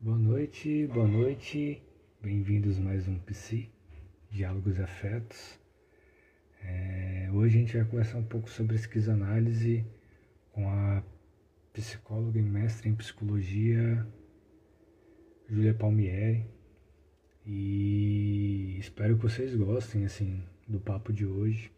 [0.00, 1.80] Boa noite, boa noite,
[2.20, 3.70] bem-vindos mais um Psi,
[4.28, 5.56] Diálogos Afetos.
[6.64, 9.86] É, hoje a gente vai conversar um pouco sobre esquizoanálise
[10.50, 11.04] com a
[11.72, 14.04] psicóloga e mestre em psicologia
[15.52, 16.50] Júlia Palmieri.
[17.44, 21.70] E espero que vocês gostem assim do papo de hoje.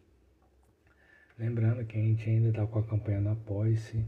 [1.36, 4.06] Lembrando que a gente ainda está com a campanha no Apoia-se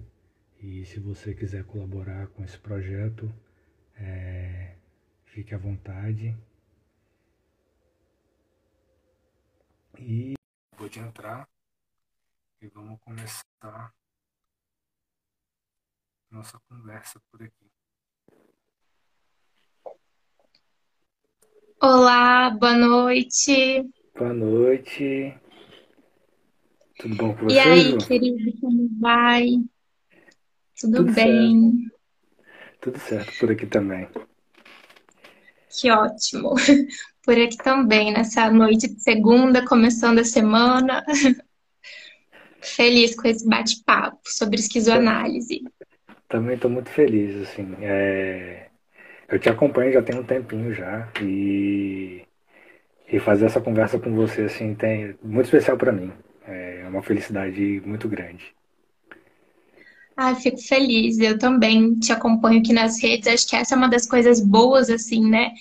[0.62, 3.28] e se você quiser colaborar com esse projeto,
[3.96, 4.76] é,
[5.24, 6.36] fique à vontade.
[9.98, 10.34] E
[10.78, 11.48] vou te entrar
[12.62, 13.92] e vamos começar
[16.30, 17.75] nossa conversa por aqui.
[21.80, 23.84] Olá, boa noite.
[24.16, 25.34] Boa noite.
[26.98, 27.56] Tudo bom com você?
[27.56, 29.46] E aí, querido, como vai?
[30.80, 31.72] Tudo, Tudo bem?
[31.72, 31.96] Certo.
[32.80, 34.08] Tudo certo por aqui também.
[35.68, 36.54] Que ótimo.
[37.22, 41.04] Por aqui também, nessa noite de segunda, começando a semana.
[42.62, 45.62] Feliz com esse bate-papo sobre esquizoanálise.
[46.28, 47.74] Também estou muito feliz, assim.
[47.80, 48.70] É...
[49.28, 52.22] Eu te acompanho já tem um tempinho já e
[53.08, 56.12] e fazer essa conversa com você assim tem muito especial para mim.
[56.46, 58.54] É uma felicidade muito grande.
[60.16, 61.18] Ah, fico feliz.
[61.18, 63.28] Eu também te acompanho aqui nas redes.
[63.28, 65.52] Acho que essa é uma das coisas boas, assim, né?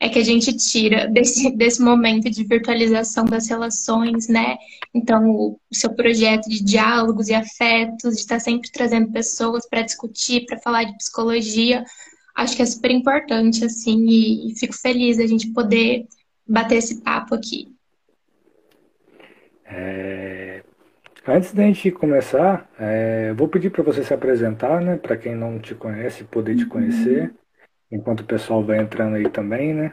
[0.00, 4.56] É que a gente tira desse, desse momento de virtualização das relações, né?
[4.92, 10.44] Então, o seu projeto de diálogos e afetos, de estar sempre trazendo pessoas para discutir,
[10.46, 11.84] para falar de psicologia,
[12.36, 16.06] acho que é super importante, assim, e, e fico feliz a gente poder
[16.46, 17.68] bater esse papo aqui.
[19.64, 20.62] É,
[21.26, 24.96] Antes da gente começar, é, vou pedir para você se apresentar, né?
[24.96, 27.98] Para quem não te conhece, poder te conhecer, uhum.
[27.98, 29.92] enquanto o pessoal vai entrando aí também, né?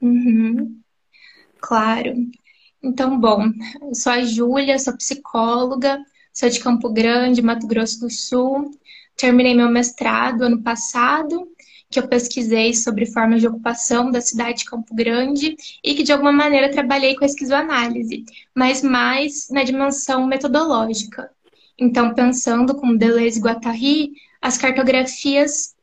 [0.00, 0.80] Uhum.
[1.60, 2.14] Claro.
[2.82, 3.44] Então, bom,
[3.82, 6.00] eu sou a Júlia, sou psicóloga,
[6.32, 8.72] sou de Campo Grande, Mato Grosso do Sul.
[9.16, 11.48] Terminei meu mestrado ano passado
[11.92, 16.10] que eu pesquisei sobre formas de ocupação da cidade de Campo Grande e que de
[16.10, 18.24] alguma maneira trabalhei com a esquizoanálise,
[18.54, 21.30] mas mais na dimensão metodológica.
[21.78, 25.74] Então, pensando com Deleuze e Guattari, as cartografias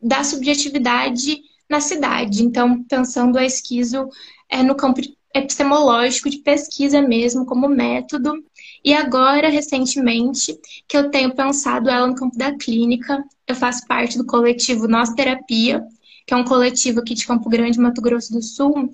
[0.00, 2.44] da subjetividade na cidade.
[2.44, 4.08] Então, pensando a esquizo
[4.48, 5.00] é, no campo
[5.34, 8.44] epistemológico de pesquisa mesmo, como método,
[8.84, 10.58] e agora, recentemente,
[10.88, 15.10] que eu tenho pensado ela no campo da clínica, eu faço parte do coletivo Nós
[15.10, 15.84] Terapia,
[16.26, 18.90] que é um coletivo aqui de Campo Grande, Mato Grosso do Sul,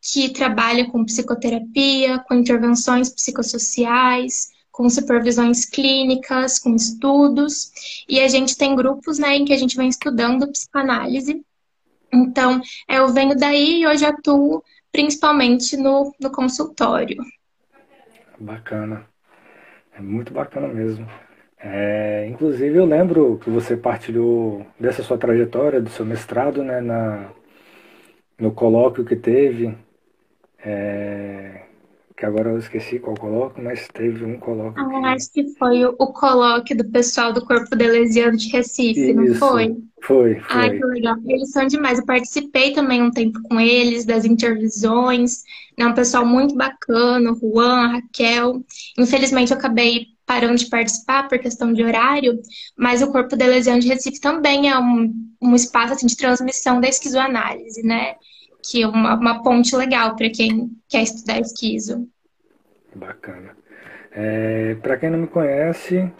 [0.00, 7.70] que trabalha com psicoterapia, com intervenções psicossociais, com supervisões clínicas, com estudos,
[8.08, 11.44] e a gente tem grupos né, em que a gente vem estudando psicanálise.
[12.12, 17.22] Então, eu venho daí e hoje atuo principalmente no, no consultório.
[18.38, 19.06] Bacana.
[19.98, 21.08] É muito bacana mesmo.
[21.58, 27.32] É, inclusive, eu lembro que você partilhou dessa sua trajetória, do seu mestrado, né, na,
[28.38, 29.76] no colóquio que teve.
[30.64, 31.62] É,
[32.18, 34.82] que agora eu esqueci qual colóquio, mas teve um colóquio.
[34.82, 35.06] Ah, que...
[35.06, 39.34] acho que foi o, o colóquio do pessoal do Corpo Delesiano de Recife, Isso, não
[39.36, 39.76] foi?
[40.02, 40.42] Foi, foi.
[40.48, 41.16] Ah, que legal.
[41.26, 42.00] Eles são demais.
[42.00, 45.44] Eu participei também um tempo com eles, das intervisões.
[45.76, 48.64] É um pessoal muito bacana, o Juan, a Raquel.
[48.98, 52.38] Infelizmente, eu acabei parando de participar por questão de horário,
[52.76, 56.88] mas o Corpo Delesiano de Recife também é um, um espaço assim, de transmissão da
[56.88, 58.16] esquizoanálise, né?
[58.68, 62.06] Que é uma, uma ponte legal para quem quer estudar esquizo.
[62.94, 63.56] Bacana.
[64.12, 66.10] É, para quem não me conhece,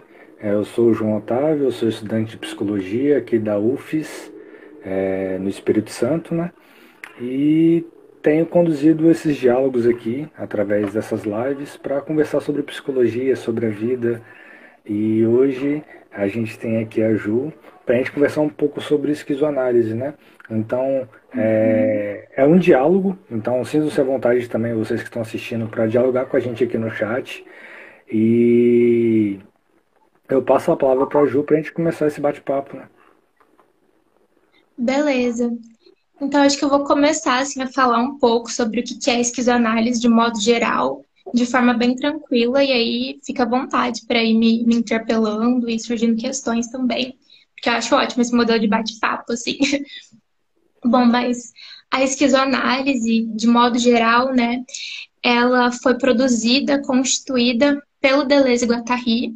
[0.41, 4.33] é, eu sou o João Otávio, eu sou estudante de psicologia aqui da UFES,
[4.83, 6.51] é, no Espírito Santo, né?
[7.21, 7.85] E
[8.23, 14.23] tenho conduzido esses diálogos aqui, através dessas lives, para conversar sobre psicologia, sobre a vida.
[14.87, 17.53] E hoje a gente tem aqui a Ju,
[17.85, 20.15] para a gente conversar um pouco sobre esquizoanálise, né?
[20.51, 21.07] Então,
[21.37, 26.27] é, é um diálogo, então sintam-se à vontade também, vocês que estão assistindo, para dialogar
[26.27, 27.45] com a gente aqui no chat.
[28.11, 29.39] E
[30.29, 32.89] eu passo a palavra para a Ju para a gente começar esse bate-papo, né?
[34.77, 35.51] Beleza.
[36.21, 39.21] Então, acho que eu vou começar assim, a falar um pouco sobre o que é
[39.21, 41.05] esquizoanálise de modo geral,
[41.35, 45.79] de forma bem tranquila, e aí fica à vontade para ir me, me interpelando e
[45.79, 47.19] surgindo questões também,
[47.55, 49.59] porque eu acho ótimo esse modelo de bate-papo, assim.
[50.89, 51.53] Bom, mas
[51.91, 54.65] a esquizoanálise, de modo geral, né,
[55.23, 59.35] ela foi produzida, constituída pelo Deleuze e Guattari,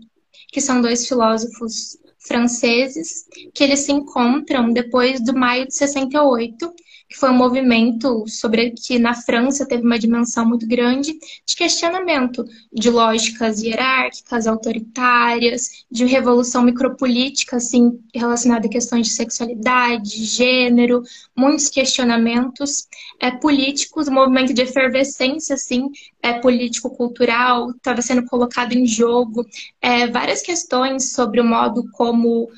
[0.51, 6.73] que são dois filósofos franceses, que eles se encontram depois do maio de 68
[7.13, 11.13] que foi um movimento sobre que na França teve uma dimensão muito grande
[11.47, 12.43] de questionamento
[12.73, 21.03] de lógicas hierárquicas, autoritárias, de revolução micropolítica, assim, relacionada a questões de sexualidade, gênero,
[21.37, 22.89] muitos questionamentos
[23.21, 25.91] é, políticos, um movimento de efervescência, assim,
[26.23, 29.45] é, político-cultural, estava sendo colocado em jogo,
[29.83, 32.49] é, várias questões sobre o modo como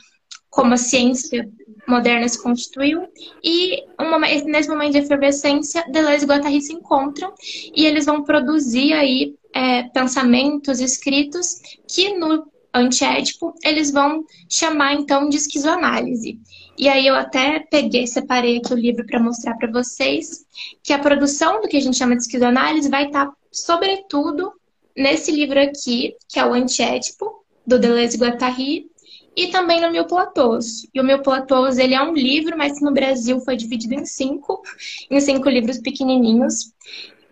[0.54, 1.50] como a ciência
[1.86, 3.08] moderna se constituiu.
[3.42, 7.32] E um, nesse momento de efervescência, Deleuze e Guattari se encontram
[7.74, 15.28] e eles vão produzir aí é, pensamentos escritos que no antiédipo eles vão chamar então
[15.28, 16.40] de esquizoanálise.
[16.76, 20.44] E aí eu até peguei, separei aqui o livro para mostrar para vocês
[20.82, 24.52] que a produção do que a gente chama de esquizoanálise vai estar, tá, sobretudo,
[24.96, 28.90] nesse livro aqui, que é o Antiédipo, do Deleuze e Guattari,
[29.36, 30.86] e também no Mil Platôs.
[30.92, 34.62] E o Mil Platôs, ele é um livro, mas no Brasil foi dividido em cinco,
[35.10, 36.72] em cinco livros pequenininhos.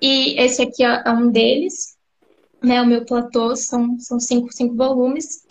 [0.00, 1.96] E esse aqui é um deles,
[2.62, 2.82] né?
[2.82, 5.42] O Mil Platôs são, são cinco, cinco volumes.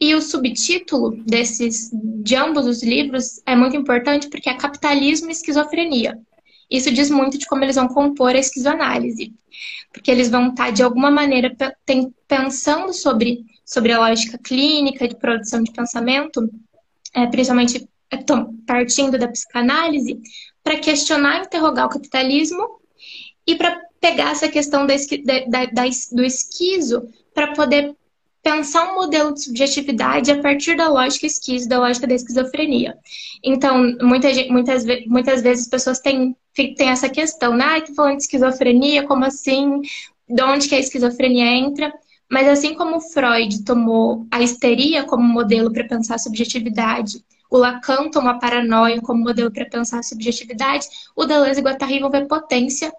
[0.00, 5.32] E o subtítulo desses, de ambos os livros é muito importante porque é Capitalismo e
[5.32, 6.18] Esquizofrenia.
[6.70, 9.32] Isso diz muito de como eles vão compor a esquizoanálise,
[9.92, 11.54] porque eles vão estar, de alguma maneira,
[12.26, 16.48] pensando sobre sobre a lógica clínica de produção de pensamento,
[17.14, 18.18] é, principalmente é,
[18.66, 20.20] partindo da psicanálise,
[20.62, 22.80] para questionar e interrogar o capitalismo
[23.46, 24.94] e para pegar essa questão da,
[25.48, 27.94] da, da, do esquizo para poder
[28.42, 32.94] pensar um modelo de subjetividade a partir da lógica esquizo, da lógica da esquizofrenia.
[33.42, 37.64] Então, muita, muitas, muitas vezes as pessoas têm, têm essa questão, né?
[37.64, 39.80] Ah, falando de esquizofrenia, como assim?
[40.28, 41.92] De onde que a esquizofrenia entra?
[42.30, 48.10] Mas assim como Freud tomou a histeria como modelo para pensar a subjetividade, o Lacan
[48.10, 52.26] tomou a paranoia como modelo para pensar a subjetividade, o Deleuze e Guattari vão ver
[52.26, 52.92] potência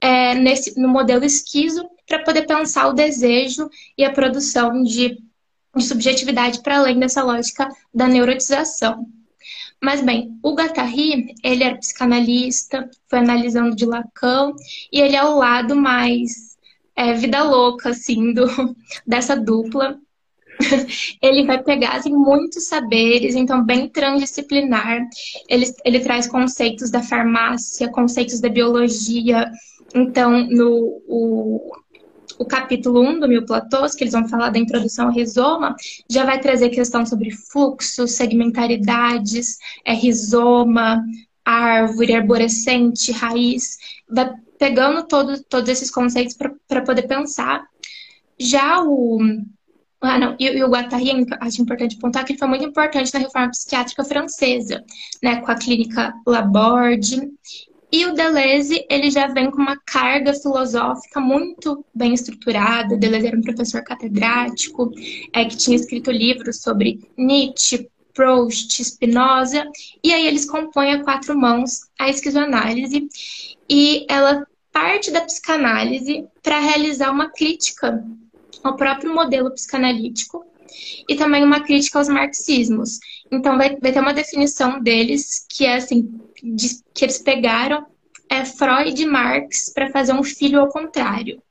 [0.00, 5.18] é, nesse, no modelo esquizo para poder pensar o desejo e a produção de,
[5.74, 9.06] de subjetividade para além dessa lógica da neurotização.
[9.82, 14.52] Mas bem, o Guattari, ele era psicanalista, foi analisando de Lacan,
[14.92, 16.51] e ele é o lado mais
[16.96, 18.46] é, vida louca, assim, do,
[19.06, 19.98] dessa dupla.
[21.22, 25.00] ele vai pegar assim, muitos saberes, então bem transdisciplinar.
[25.48, 29.50] Ele, ele traz conceitos da farmácia, conceitos da biologia.
[29.94, 31.72] Então, no o,
[32.38, 35.74] o capítulo 1 do Mil Platôs, que eles vão falar da introdução ao rizoma,
[36.08, 41.02] já vai trazer questão sobre fluxo, segmentaridades, é, rizoma,
[41.44, 43.78] árvore, arborescente, raiz.
[44.08, 46.36] Vai pegando todo, todos esses conceitos
[46.68, 47.66] para poder pensar.
[48.38, 49.18] Já o.
[50.00, 51.10] Ah, não, e, e o Guattari,
[51.40, 54.84] acho importante pontuar que ele foi muito importante na reforma psiquiátrica francesa,
[55.22, 57.30] né, com a clínica Laborde.
[57.92, 62.96] E o Deleuze, ele já vem com uma carga filosófica muito bem estruturada.
[62.96, 64.90] Deleuze era um professor catedrático,
[65.32, 69.66] é, que tinha escrito livros sobre Nietzsche, Proust, Spinoza,
[70.02, 73.08] e aí eles compõem a quatro mãos a esquizoanálise,
[73.68, 78.02] e ela parte da psicanálise para realizar uma crítica
[78.64, 80.44] ao próprio modelo psicanalítico
[81.08, 82.98] e também uma crítica aos marxismos.
[83.30, 87.86] Então, vai, vai ter uma definição deles que é assim, de, que eles pegaram
[88.28, 91.42] é Freud e Marx para fazer um filho ao contrário.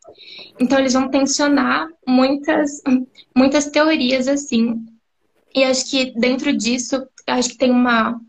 [0.60, 2.82] Então, eles vão tensionar muitas,
[3.36, 4.84] muitas teorias assim.
[5.54, 8.20] E acho que dentro disso, acho que tem uma,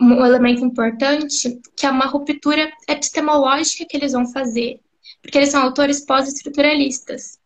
[0.00, 4.80] um elemento importante, que é uma ruptura epistemológica que eles vão fazer,
[5.22, 7.38] porque eles são autores pós-estruturalistas.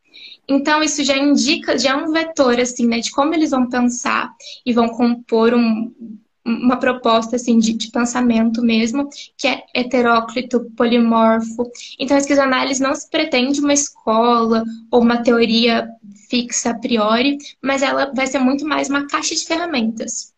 [0.49, 4.31] Então, isso já indica, já é um vetor, assim, né, de como eles vão pensar
[4.65, 5.93] e vão compor um,
[6.45, 11.71] uma proposta, assim, de, de, pensamento mesmo, que é heteróclito, polimorfo.
[11.99, 15.89] Então, a esquizoanálise não se pretende uma escola ou uma teoria
[16.29, 20.33] fixa a priori, mas ela vai ser muito mais uma caixa de ferramentas.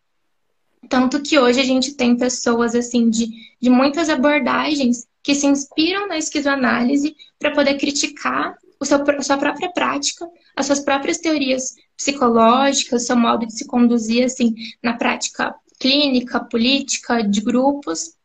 [0.89, 3.29] Tanto que hoje a gente tem pessoas assim de,
[3.59, 9.37] de muitas abordagens que se inspiram na esquizoanálise para poder criticar o seu, a sua
[9.37, 15.53] própria prática, as suas próprias teorias psicológicas, seu modo de se conduzir assim na prática
[15.79, 18.15] clínica, política, de grupos,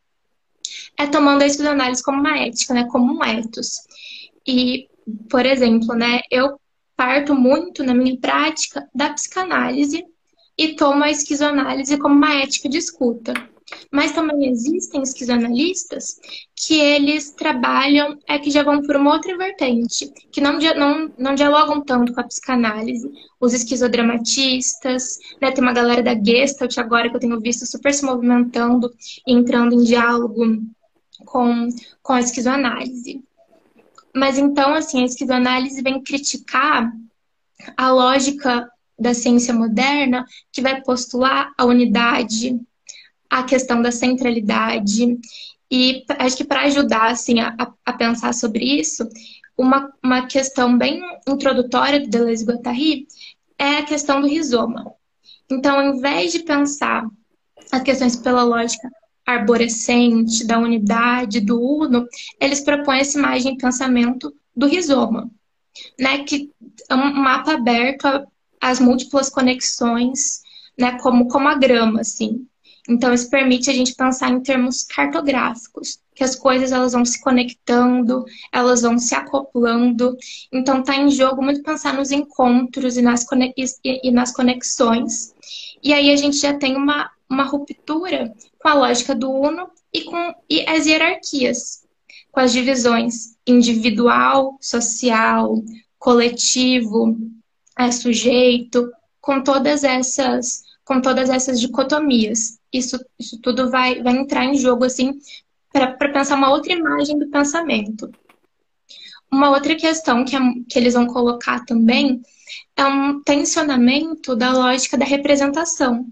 [0.97, 3.79] é tomando a esquizoanálise como uma ética, né, como um ethos.
[4.47, 4.87] E,
[5.29, 6.59] por exemplo, né, eu
[7.03, 10.05] parto muito na minha prática da psicanálise
[10.57, 13.33] e toma a esquizoanálise como uma ética de escuta.
[13.91, 16.15] Mas também existem esquizoanalistas
[16.55, 21.35] que eles trabalham, é que já vão por uma outra vertente, que não, não, não
[21.35, 23.11] dialogam tanto com a psicanálise.
[23.37, 28.05] Os esquizodramatistas, né, tem uma galera da Gestalt agora que eu tenho visto super se
[28.05, 28.89] movimentando
[29.27, 30.41] e entrando em diálogo
[31.25, 31.67] com,
[32.01, 33.21] com a esquizoanálise.
[34.15, 36.93] Mas então, assim, a esquizoanálise vem criticar
[37.75, 42.59] a lógica da ciência moderna que vai postular a unidade,
[43.29, 45.17] a questão da centralidade.
[45.71, 49.07] E acho que para ajudar assim, a, a, pensar sobre isso,
[49.57, 53.07] uma, uma questão bem introdutória do Deleuze Guattari
[53.57, 54.93] é a questão do rizoma.
[55.49, 57.07] Então, ao invés de pensar
[57.71, 58.87] as questões pela lógica
[59.25, 62.07] arborescente, da unidade, do uno,
[62.39, 65.29] eles propõem essa imagem de pensamento do rizoma,
[65.99, 66.23] né?
[66.23, 66.51] Que
[66.89, 68.07] é um mapa aberto
[68.59, 70.41] às múltiplas conexões,
[70.77, 70.97] né?
[70.99, 72.45] Como, como a grama, assim.
[72.87, 77.21] Então, isso permite a gente pensar em termos cartográficos, que as coisas elas vão se
[77.21, 80.17] conectando, elas vão se acoplando.
[80.51, 83.25] Então, está em jogo muito pensar nos encontros e nas,
[83.83, 85.33] e nas conexões.
[85.81, 90.03] E aí a gente já tem uma, uma ruptura com a lógica do Uno e
[90.03, 91.83] com e as hierarquias,
[92.31, 95.61] com as divisões individual, social,
[95.99, 97.17] coletivo,
[97.77, 102.59] é, sujeito, com todas essas com todas essas dicotomias.
[102.71, 105.17] Isso, isso tudo vai, vai entrar em jogo assim
[105.71, 108.11] para pensar uma outra imagem do pensamento.
[109.31, 112.21] Uma outra questão que, é, que eles vão colocar também
[112.75, 116.05] é um tensionamento da lógica da representação,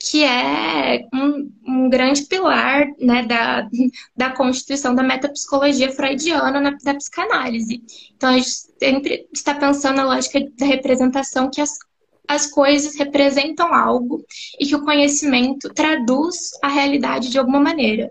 [0.00, 3.68] que é um, um, grande pilar né, da,
[4.16, 7.82] da constituição da metapsicologia freudiana na, da psicanálise.
[8.16, 11.78] Então, a gente sempre está pensando na lógica da representação, que as,
[12.26, 14.24] as coisas representam algo
[14.58, 18.10] e que o conhecimento traduz a realidade de alguma maneira.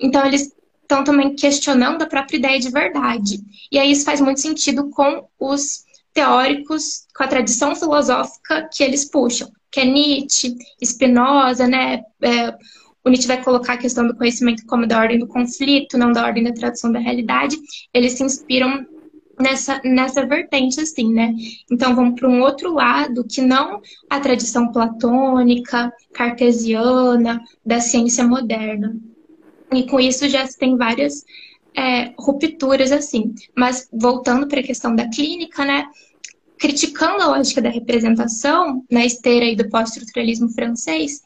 [0.00, 0.50] Então, eles
[0.80, 3.40] estão também questionando a própria ideia de verdade.
[3.70, 9.04] E aí isso faz muito sentido com os teóricos, com a tradição filosófica que eles
[9.04, 12.02] puxam que é Nietzsche, Spinoza, né?
[12.22, 12.48] É,
[13.04, 16.24] o Nietzsche vai colocar a questão do conhecimento como da ordem do conflito, não da
[16.24, 17.58] ordem da tradução da realidade.
[17.92, 18.86] Eles se inspiram
[19.38, 21.34] nessa, nessa vertente, assim, né?
[21.70, 28.96] Então vamos para um outro lado que não a tradição platônica, cartesiana, da ciência moderna.
[29.74, 31.22] E com isso já se tem várias
[31.76, 33.34] é, rupturas, assim.
[33.54, 35.86] Mas voltando para a questão da clínica, né?
[36.58, 41.20] Criticando a lógica da representação, na esteira do pós-estruturalismo francês,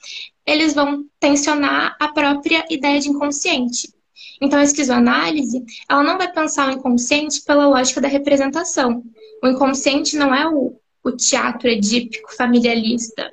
[0.47, 3.93] eles vão tensionar a própria ideia de inconsciente.
[4.41, 9.03] Então, a esquizoanálise, ela não vai pensar o inconsciente pela lógica da representação.
[9.43, 13.31] O inconsciente não é o, o teatro edípico familiarista.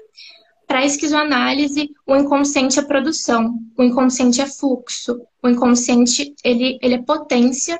[0.67, 6.95] Para a esquizoanálise, o inconsciente é produção, o inconsciente é fluxo, o inconsciente ele, ele
[6.95, 7.79] é potência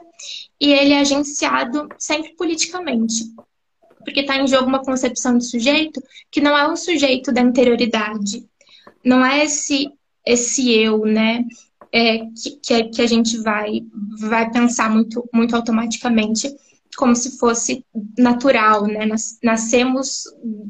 [0.60, 3.26] e ele é agenciado sempre politicamente
[4.08, 8.42] porque está em jogo uma concepção de sujeito que não é um sujeito da interioridade,
[9.04, 9.90] não é esse
[10.26, 11.44] esse eu, né?
[11.92, 13.82] É, que, que, que a gente vai
[14.18, 16.56] vai pensar muito muito automaticamente
[16.96, 17.86] como se fosse
[18.18, 19.06] natural, né?
[19.44, 20.24] Nascemos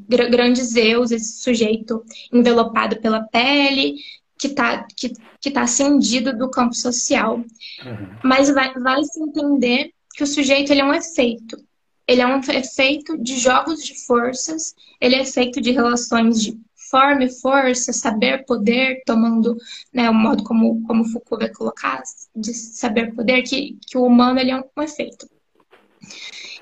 [0.08, 2.04] grandes eus, esse sujeito
[2.34, 3.98] envelopado pela pele,
[4.40, 7.36] que está que, que tá acendido do campo social.
[7.38, 8.08] Uhum.
[8.24, 11.67] Mas vai, vai se entender que o sujeito ele é um efeito
[12.08, 16.58] ele é um efeito de jogos de forças, ele é feito de relações de
[16.90, 19.58] forma e força, saber poder, tomando
[19.94, 22.02] né, o modo como, como Foucault vai colocar,
[22.34, 25.30] de saber poder, que, que o humano ele é um, efeito.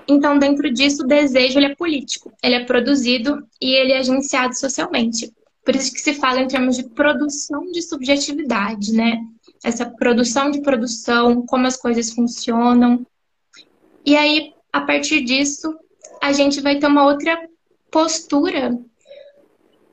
[0.07, 4.57] Então, dentro disso, o desejo ele é político, ele é produzido e ele é agenciado
[4.57, 5.31] socialmente.
[5.63, 9.19] Por isso que se fala em termos de produção de subjetividade, né?
[9.63, 13.05] Essa produção de produção, como as coisas funcionam.
[14.05, 15.73] E aí, a partir disso,
[16.21, 17.39] a gente vai ter uma outra
[17.89, 18.77] postura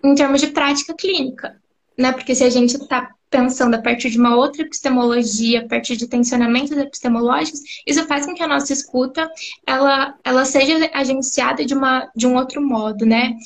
[0.03, 1.55] em termos de prática clínica,
[1.97, 2.11] né?
[2.11, 6.09] Porque se a gente está pensando a partir de uma outra epistemologia, a partir de
[6.09, 9.31] tensionamentos epistemológicos, isso faz com que a nossa escuta
[9.65, 13.37] ela, ela seja agenciada de, uma, de um outro modo, né?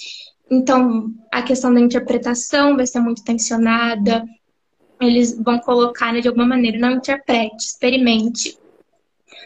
[0.51, 4.25] Então, a questão da interpretação vai ser muito tensionada,
[4.99, 8.59] eles vão colocar né, de alguma maneira, não interprete, experimente.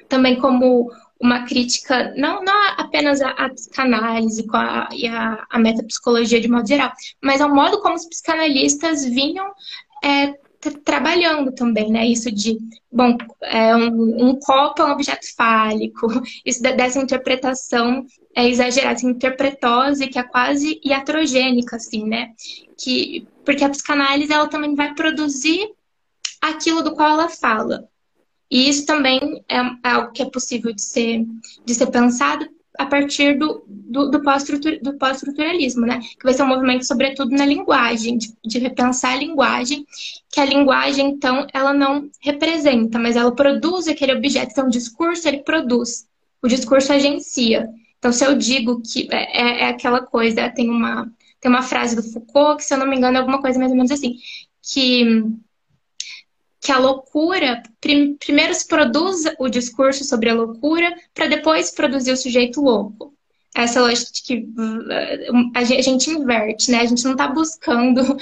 [0.08, 0.88] Também como
[1.20, 6.92] uma crítica, não, não apenas à, psicanálise a, e à, à metapsicologia de modo geral,
[7.22, 9.52] mas ao modo como os psicanalistas vinham
[10.02, 10.34] é,
[10.84, 12.06] trabalhando também, né?
[12.06, 12.58] Isso de,
[12.90, 16.06] bom, é um, um, copo é um objeto fálico,
[16.44, 22.30] isso dessa interpretação é exagerada, essa interpretose que é quase iatrogênica, assim, né?
[22.78, 25.70] Que, Porque a psicanálise ela também vai produzir
[26.40, 27.89] aquilo do qual ela fala.
[28.50, 31.24] E isso também é, é algo que é possível de ser,
[31.64, 36.00] de ser pensado a partir do, do, do pós-estruturalismo, né?
[36.00, 39.84] Que vai ser um movimento, sobretudo, na linguagem, de, de, repensar a linguagem,
[40.32, 44.52] que a linguagem, então, ela não representa, mas ela produz aquele objeto.
[44.52, 46.06] Então, o discurso, ele produz.
[46.42, 47.68] O discurso agencia.
[47.98, 51.94] Então, se eu digo que é, é, é aquela coisa, tem uma, tem uma frase
[51.94, 54.16] do Foucault, que, se eu não me engano, é alguma coisa mais ou menos assim,
[54.62, 55.22] que
[56.60, 62.12] que a loucura prim, primeiro se produz o discurso sobre a loucura para depois produzir
[62.12, 63.14] o sujeito louco.
[63.54, 66.80] Essa lógica que uh, a gente inverte, né?
[66.80, 68.16] A gente não está buscando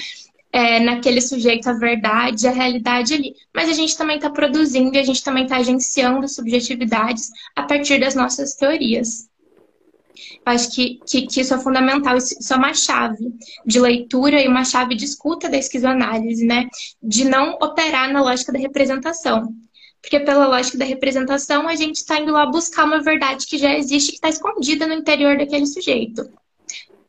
[0.52, 3.34] é, naquele sujeito a verdade, a realidade ali.
[3.54, 8.00] Mas a gente também está produzindo e a gente também está agenciando subjetividades a partir
[8.00, 9.27] das nossas teorias.
[10.44, 13.32] Acho que, que, que, isso é fundamental, isso é uma chave
[13.66, 16.66] de leitura e uma chave de escuta da esquizoanálise, né?
[17.02, 19.54] De não operar na lógica da representação.
[20.00, 23.76] Porque pela lógica da representação, a gente está indo lá buscar uma verdade que já
[23.76, 26.28] existe, que está escondida no interior daquele sujeito.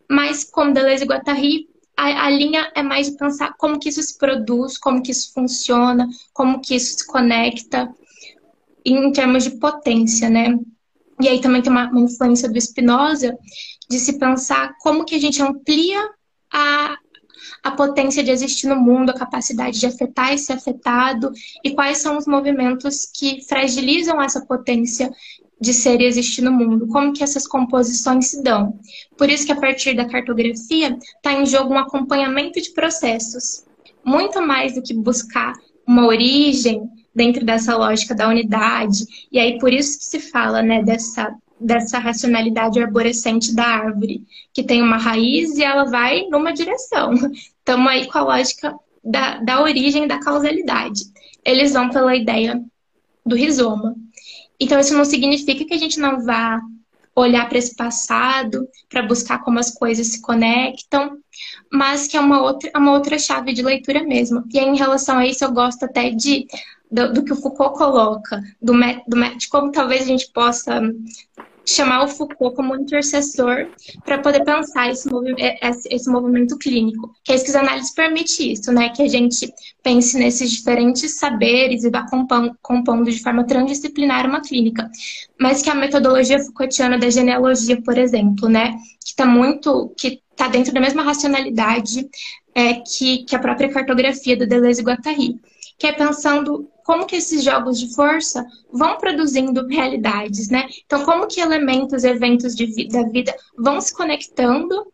[0.10, 4.02] Mas, como Deleuze e Guattari, a, a, linha é mais de pensar como que isso
[4.02, 7.94] se produz, como que isso funciona, como que isso se conecta
[8.86, 10.58] em termos de potência, né?
[11.22, 13.38] E aí também tem uma, uma influência do Spinoza
[13.90, 16.00] de se pensar como que a gente amplia
[16.52, 16.98] a,
[17.64, 21.32] a potência de existir no mundo, a capacidade de afetar e ser afetado,
[21.64, 25.12] e quais são os movimentos que fragilizam essa potência
[25.60, 28.80] de ser e existir no mundo, como que essas composições se dão.
[29.18, 33.66] Por isso que a partir da cartografia está em jogo um acompanhamento de processos,
[34.06, 35.54] muito mais do que buscar
[35.86, 39.06] uma origem, dentro dessa lógica da unidade.
[39.32, 44.24] E aí por isso que se fala, né, dessa dessa racionalidade arborescente da árvore,
[44.54, 47.14] que tem uma raiz e ela vai numa direção.
[47.34, 48.74] Estamos aí com a lógica
[49.04, 51.02] da, da origem da causalidade.
[51.44, 52.64] Eles vão pela ideia
[53.26, 53.96] do rizoma.
[54.60, 56.60] Então, isso não significa que a gente não vá
[57.16, 61.18] olhar para esse passado, para buscar como as coisas se conectam,
[61.72, 64.44] mas que é uma outra, uma outra chave de leitura mesmo.
[64.54, 66.48] E aí, em relação a isso, eu gosto até de
[66.92, 68.74] do, do que o Foucault coloca, do,
[69.08, 70.82] do, de como talvez a gente possa
[71.66, 73.68] chamar o Foucault como intercessor
[74.04, 77.14] para poder pensar esse, movi esse, esse, movimento clínico.
[77.24, 78.90] Que a esquizoanálise permite isso, né?
[78.90, 84.42] Que a gente pense nesses diferentes saberes e vá compondo, compondo de forma transdisciplinar uma
[84.42, 84.90] clínica.
[85.40, 88.72] Mas que a metodologia Foucaultiana da genealogia, por exemplo, né?
[89.04, 89.94] Que está muito...
[89.96, 92.10] que está dentro da mesma racionalidade
[92.56, 95.40] é, que, que a própria cartografia do Deleuze e Guattari
[95.80, 100.68] que é pensando como que esses jogos de força vão produzindo realidades, né?
[100.88, 104.88] Então, como que elementos, eventos de, da vida vão se conectando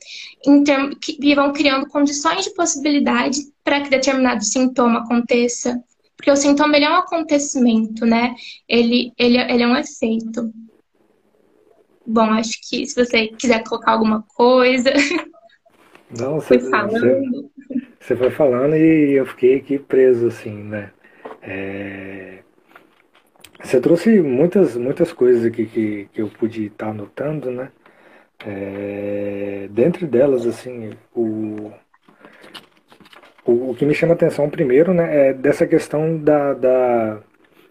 [1.02, 5.82] que, e vão criando condições de possibilidade para que determinado sintoma aconteça.
[6.18, 8.36] Porque o sintoma ele é um acontecimento, né?
[8.68, 10.54] Ele, ele, ele é um efeito.
[12.06, 14.92] Bom, acho que se você quiser colocar alguma coisa.
[16.20, 17.00] Não, você, foi falando.
[17.00, 20.92] Você, você foi falando e eu fiquei aqui preso, assim, né?
[21.46, 22.40] É...
[23.64, 27.70] Você trouxe muitas, muitas coisas aqui que, que eu pude estar anotando, né?
[28.46, 29.68] É...
[29.72, 31.72] Dentre delas, assim, o...
[33.46, 37.20] o, que me chama a atenção primeiro, né, é dessa questão da, da,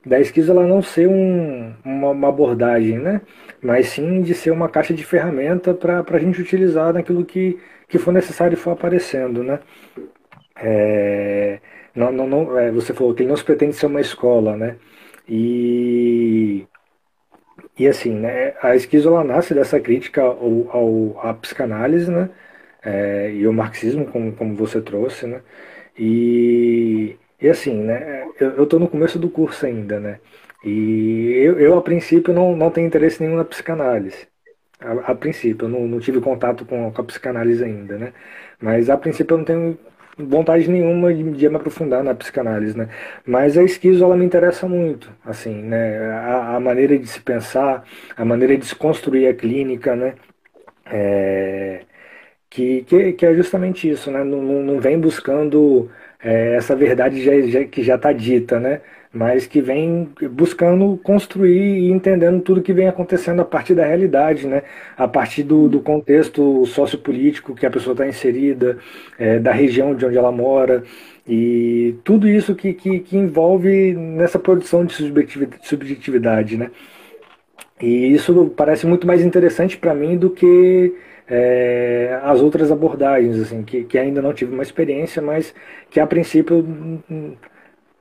[0.06, 3.20] da esquiza ela não ser um, uma, uma, abordagem, né?
[3.62, 7.58] Mas sim de ser uma caixa de ferramenta para a gente utilizar naquilo que,
[7.88, 9.60] que for necessário e for aparecendo, né?
[10.56, 11.60] É,
[11.94, 14.76] não, não, não, é, você falou que ele não se pretende ser uma escola, né?
[15.28, 16.66] E,
[17.78, 22.30] e assim, né, a esquizola nasce dessa crítica ao, ao, à psicanálise, né?
[22.82, 25.42] É, e ao marxismo, como, como você trouxe, né?
[25.98, 30.20] E, e assim, né, eu estou no começo do curso ainda, né?
[30.64, 34.26] E eu, eu a princípio, não, não tenho interesse nenhum na psicanálise.
[34.80, 38.12] A, a princípio, eu não, não tive contato com, com a psicanálise ainda, né?
[38.60, 39.78] Mas a princípio eu não tenho
[40.18, 42.88] vontade nenhuma de, de me aprofundar na psicanálise, né?
[43.26, 45.98] Mas a esquizo, ela me interessa muito, assim, né?
[46.12, 47.84] A, a, maneira de se pensar,
[48.16, 50.14] a maneira de se construir a clínica, né?
[50.86, 51.82] É,
[52.50, 54.24] que, que, que, é justamente isso, né?
[54.24, 55.90] Não, não vem buscando
[56.22, 58.82] é, essa verdade já, já, que já está dita, né?
[59.14, 64.46] Mas que vem buscando construir e entendendo tudo que vem acontecendo a partir da realidade,
[64.46, 64.64] né?
[64.96, 68.76] a partir do, do contexto sociopolítico que a pessoa está inserida,
[69.16, 70.82] é, da região de onde ela mora,
[71.26, 74.94] e tudo isso que, que, que envolve nessa produção de
[75.62, 76.56] subjetividade.
[76.56, 76.70] Né?
[77.80, 80.92] E isso parece muito mais interessante para mim do que
[81.28, 85.54] é, as outras abordagens, assim, que, que ainda não tive uma experiência, mas
[85.90, 86.66] que a princípio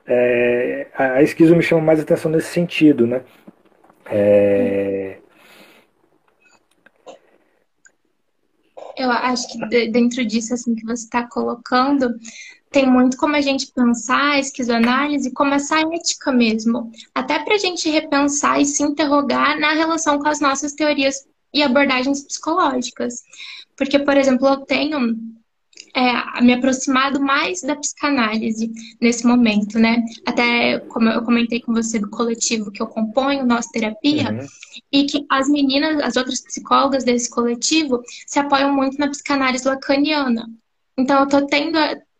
[0.06, 3.22] é, a esquizo me chama mais atenção nesse sentido, né?
[4.06, 5.18] É...
[8.96, 12.14] Eu acho que dentro disso assim que você está colocando,
[12.70, 16.90] tem muito como a gente pensar a esquizoanálise como essa ética mesmo.
[17.14, 21.62] Até para a gente repensar e se interrogar na relação com as nossas teorias e
[21.62, 23.22] abordagens psicológicas.
[23.76, 25.16] Porque, por exemplo, eu tenho
[25.94, 30.04] é, me aproximado mais da psicanálise nesse momento, né?
[30.26, 34.46] Até como eu comentei com você do coletivo que eu componho, Nossa Terapia, uhum.
[34.90, 40.50] e que as meninas, as outras psicólogas desse coletivo, se apoiam muito na psicanálise lacaniana.
[40.98, 41.78] Então, eu tô tendo,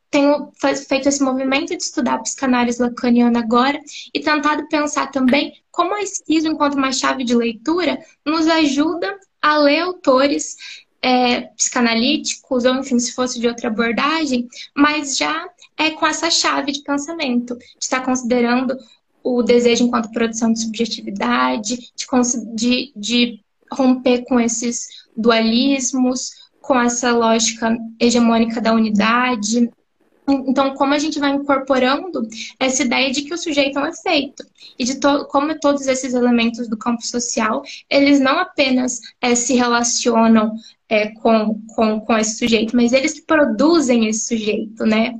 [0.09, 0.53] tenho
[0.89, 3.81] feito esse movimento de estudar a psicanálise lacaniana agora
[4.15, 9.59] e tentado pensar também como a esquizo, enquanto uma chave de leitura, nos ajuda a
[9.59, 10.57] ler autores
[11.05, 16.73] é, psicanalíticos, ou enfim, se fosse de outra abordagem, mas já é com essa chave
[16.73, 18.75] de pensamento, de estar considerando
[19.23, 23.41] o desejo enquanto produção de subjetividade, de, de, de
[23.71, 26.31] romper com esses dualismos,
[26.63, 29.71] com essa lógica hegemônica da unidade,
[30.27, 32.27] então, como a gente vai incorporando
[32.59, 34.45] essa ideia de que o sujeito é um efeito
[34.79, 39.55] e de to como todos esses elementos do campo social, eles não apenas é, se
[39.55, 40.55] relacionam
[40.89, 45.15] é, com, com, com esse sujeito, mas eles produzem esse sujeito, né?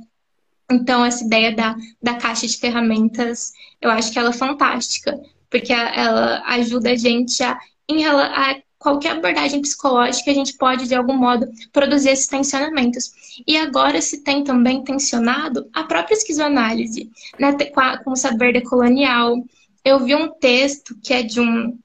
[0.71, 5.15] Então, essa ideia da, da caixa de ferramentas, eu acho que ela é fantástica,
[5.49, 11.17] porque ela ajuda a gente a, a qualquer abordagem psicológica, a gente pode, de algum
[11.17, 13.11] modo, produzir esses tensionamentos.
[13.47, 17.57] E agora se tem também tensionado a própria esquizoanálise, né,
[18.03, 19.43] com o saber decolonial.
[19.83, 21.75] Eu vi um texto que é de um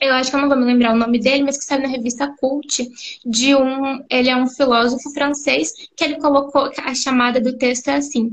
[0.00, 1.88] eu acho que eu não vou me lembrar o nome dele, mas que saiu na
[1.88, 2.88] revista Cult,
[3.22, 7.96] de um, ele é um filósofo francês, que ele colocou, a chamada do texto é
[7.96, 8.32] assim,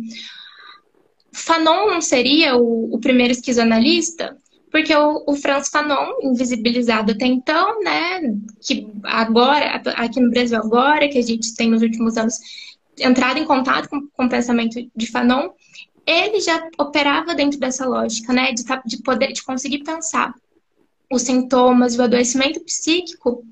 [1.34, 4.38] Fanon não seria o, o primeiro esquizoanalista?
[4.71, 8.21] Porque o, o Franz Fanon, invisibilizado até então, né,
[8.62, 12.36] que agora, aqui no Brasil agora, que a gente tem nos últimos anos
[12.99, 15.49] entrado em contato com, com o pensamento de Fanon,
[16.06, 20.34] ele já operava dentro dessa lógica, né, de, de poder, de conseguir pensar
[21.12, 23.45] os sintomas e o adoecimento psíquico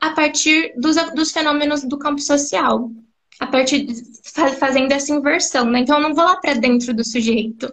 [0.00, 2.90] a partir dos, dos fenômenos do campo social,
[3.40, 3.94] a partir de,
[4.58, 5.80] fazendo essa inversão, né?
[5.80, 7.72] Então eu não vou lá para dentro do sujeito,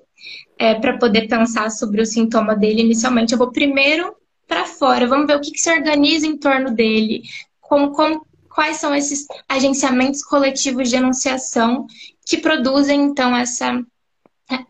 [0.62, 3.34] é, para poder pensar sobre o sintoma dele inicialmente.
[3.34, 4.16] Eu vou primeiro
[4.48, 7.24] para fora, vamos ver o que, que, se organiza em torno dele,
[7.60, 11.88] como, como, quais são esses agenciamentos coletivos de enunciação
[12.28, 13.82] que produzem, então, essa,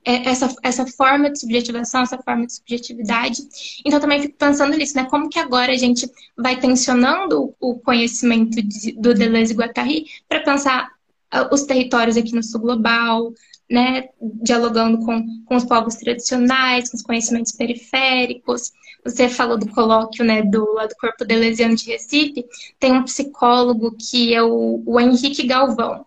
[0.05, 3.41] é, essa, essa forma de subjetivação, essa forma de subjetividade.
[3.85, 5.03] Então, também fico pensando nisso, né?
[5.09, 10.39] Como que agora a gente vai tensionando o conhecimento de, do Deleuze e Guattari para
[10.39, 10.89] pensar
[11.35, 13.33] uh, os territórios aqui no sul global,
[13.71, 14.09] né,
[14.43, 18.73] dialogando com, com os povos tradicionais, com os conhecimentos periféricos.
[19.05, 22.45] Você falou do colóquio né, do, do Corpo Deleuziano de Recife.
[22.77, 26.05] Tem um psicólogo que é o, o Henrique Galvão,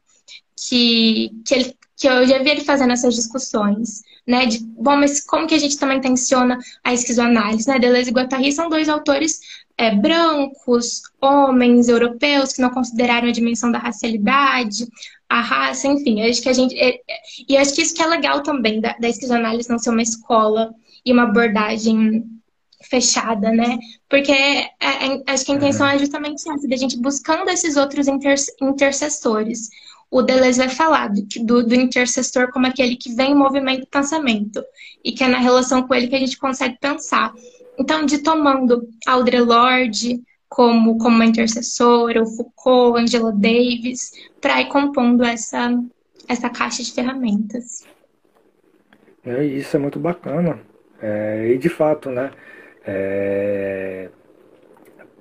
[0.54, 4.02] que, que, ele, que eu já vi ele fazendo essas discussões.
[4.26, 7.68] Né, de, bom, mas como que a gente também tensiona a esquizoanálise?
[7.68, 7.78] Né?
[7.78, 9.40] Deleuze e Guattari são dois autores
[9.76, 14.86] é, brancos, homens europeus que não consideraram a dimensão da racialidade,
[15.34, 16.78] a raça, enfim, acho que a gente.
[16.78, 17.00] É, é,
[17.48, 20.72] e acho que isso que é legal também da, da esquizoanálise não ser uma escola
[21.04, 22.24] e uma abordagem
[22.84, 23.76] fechada, né?
[24.08, 28.06] Porque é, é, acho que a intenção é justamente essa, da gente buscando esses outros
[28.06, 29.68] inter, intercessores.
[30.08, 34.62] O Deleuze vai falar do, do, do, intercessor como aquele que vem em movimento pensamento
[35.04, 37.32] e que é na relação com ele que a gente consegue pensar.
[37.76, 40.22] Então, de tomando Audre Lorde,
[40.54, 45.76] como, como uma intercessora, o Foucault, Angela Davis, para ir compondo essa,
[46.28, 47.84] essa caixa de ferramentas.
[49.26, 50.60] É, isso é muito bacana.
[51.02, 52.30] É, e de fato, né?
[52.86, 54.08] É,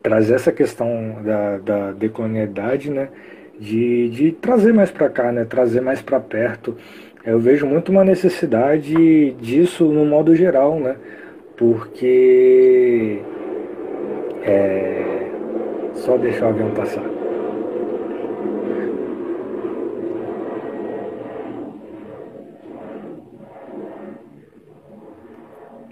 [0.04, 3.10] trazer essa questão da, da decolonialidade, né?
[3.60, 5.46] De, de trazer mais para cá, né?
[5.46, 6.78] Trazer mais para perto.
[7.26, 10.96] Eu vejo muito uma necessidade disso no modo geral, né?
[11.58, 13.20] Porque
[14.44, 15.23] é,
[15.96, 17.04] só deixar o avião passar.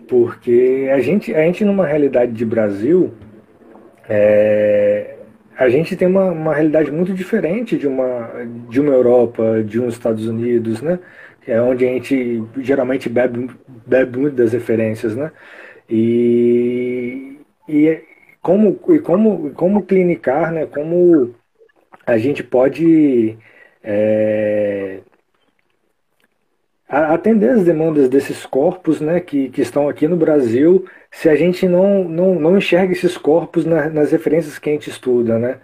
[0.07, 3.13] Porque a gente, a gente numa realidade de Brasil,
[4.09, 5.15] é,
[5.57, 8.29] a gente tem uma, uma realidade muito diferente de uma,
[8.69, 10.99] de uma Europa, de uns Estados Unidos, né?
[11.47, 13.49] É onde a gente geralmente bebe,
[13.87, 15.31] bebe muito das referências, né?
[15.89, 17.37] E,
[17.69, 18.01] e
[18.41, 20.65] como, como, como clinicar, né?
[20.65, 21.35] Como
[22.05, 23.37] a gente pode
[23.83, 25.01] é,
[26.87, 31.67] atender as demandas desses corpos né, que, que estão aqui no Brasil se a gente
[31.67, 35.39] não, não, não enxerga esses corpos na, nas referências que a gente estuda.
[35.39, 35.59] Né?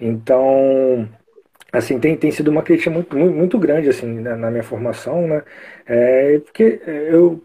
[0.00, 1.08] Então,
[1.70, 5.26] assim tem, tem sido uma crítica muito, muito, muito grande assim na, na, minha formação
[5.26, 5.42] né?
[5.86, 7.42] É, porque eu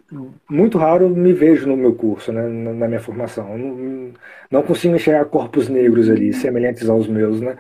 [0.50, 2.42] muito raro me vejo no meu curso né?
[2.48, 3.58] Na, na minha formação.
[3.58, 4.14] Não,
[4.50, 7.58] não, consigo enxergar corpos negros ali semelhantes aos meus né?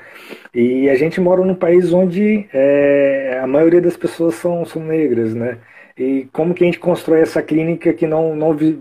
[0.54, 5.34] E a gente mora num país onde é, a maioria das pessoas são, são negras
[5.34, 5.58] né?
[5.98, 8.74] E como que a gente constrói essa clínica que não, não vi,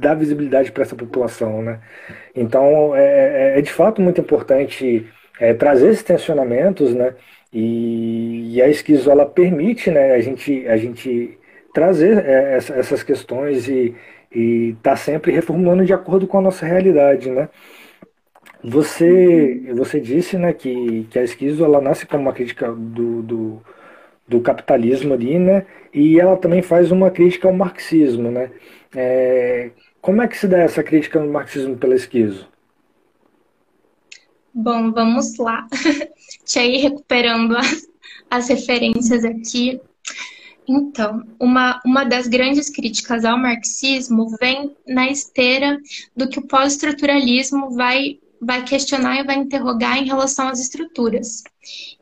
[0.00, 1.80] dá visibilidade para essa população né?
[2.34, 5.06] Então é, é, é de fato muito importante
[5.40, 7.14] é, trazer esses tensionamentos, né?
[7.52, 11.38] E, e a esquizo ela permite, né, a gente a gente
[11.72, 13.94] trazer é, essa, essas questões e
[14.32, 17.48] estar tá sempre reformulando de acordo com a nossa realidade, né?
[18.62, 23.62] Você você disse, né, que, que a esquizo ela nasce como uma crítica do, do,
[24.28, 25.66] do capitalismo ali, né?
[25.94, 28.50] E ela também faz uma crítica ao marxismo, né?
[28.94, 29.70] É,
[30.00, 32.48] como é que se dá essa crítica no marxismo pela esquizo?
[34.58, 35.66] Bom, vamos lá.
[36.56, 37.86] Ir recuperando as,
[38.30, 39.78] as referências aqui.
[40.66, 45.78] Então, uma, uma das grandes críticas ao marxismo vem na esteira
[46.16, 51.42] do que o pós-estruturalismo vai vai questionar e vai interrogar em relação às estruturas.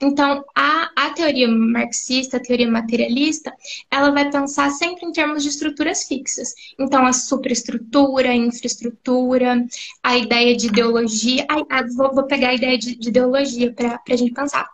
[0.01, 3.53] Então, a, a teoria marxista, a teoria materialista,
[3.91, 6.55] ela vai pensar sempre em termos de estruturas fixas.
[6.79, 9.65] Então, a superestrutura, a infraestrutura,
[10.03, 11.47] a ideia de ideologia.
[11.49, 14.69] A, a, vou, vou, pegar a ideia de, de ideologia para a gente pensar.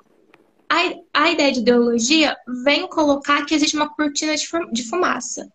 [0.69, 5.53] A, a ideia de ideologia vem colocar que existe uma cortina de, de fumaça.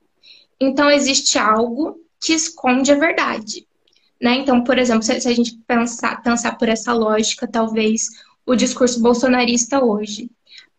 [0.59, 3.67] Então, existe algo que esconde a verdade.
[4.21, 4.37] Né?
[4.37, 8.09] Então, por exemplo, se, a gente pensar, pensar por essa lógica, talvez
[8.45, 10.29] o discurso bolsonarista hoje.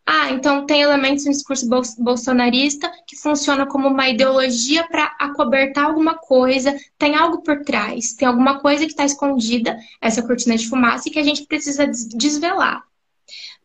[0.08, 1.68] Ah, então tem elementos no discurso
[1.98, 8.28] bolsonarista que funciona como uma ideologia para acobertar alguma coisa, tem algo por trás, tem
[8.28, 12.84] alguma coisa que está escondida, essa cortina de fumaça, e que a gente precisa desvelar.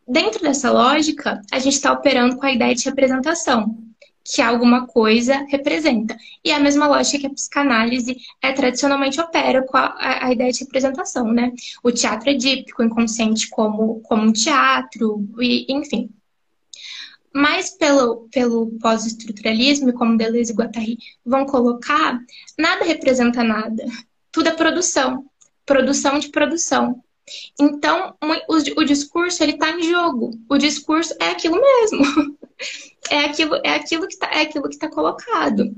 [0.08, 3.91] Dentro dessa lógica, a gente está operando com a ideia de representação
[4.24, 6.16] que alguma coisa representa.
[6.44, 10.52] E é a mesma lógica que a psicanálise é, tradicionalmente opera com a, a, ideia
[10.52, 11.52] de representação, né?
[11.84, 16.10] O teatro edípico, inconsciente como, como um teatro, e, enfim.
[17.34, 22.20] Mas pelo, pelo pós-estruturalismo, como Deleuze e Guattari vão colocar,
[22.58, 23.86] nada representa nada.
[24.32, 25.26] Tudo é produção.
[25.66, 27.02] Produção de produção.
[27.60, 30.32] Então, o, o discurso ele está em jogo.
[30.50, 32.38] O discurso é aquilo mesmo.
[33.10, 35.76] é aquilo, é aquilo que está é aquilo que está colocado.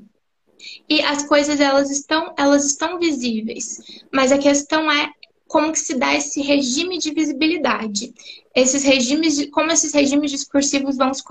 [0.87, 3.79] E as coisas elas estão elas estão visíveis,
[4.11, 5.11] mas a questão é
[5.53, 8.11] como que se dá esse regime de visibilidade.
[8.55, 11.21] Esses regimes, como esses regimes discursivos vão se,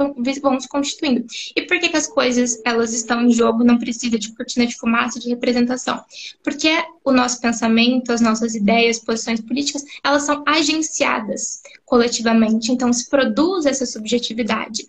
[0.41, 1.27] vão se constituindo.
[1.57, 4.77] E por que, que as coisas elas estão em jogo, não precisa de cortina de
[4.77, 6.01] fumaça, de representação?
[6.41, 6.71] Porque
[7.05, 12.71] o nosso pensamento, as nossas ideias, posições políticas, elas são agenciadas coletivamente.
[12.71, 14.87] Então se produz essa subjetividade.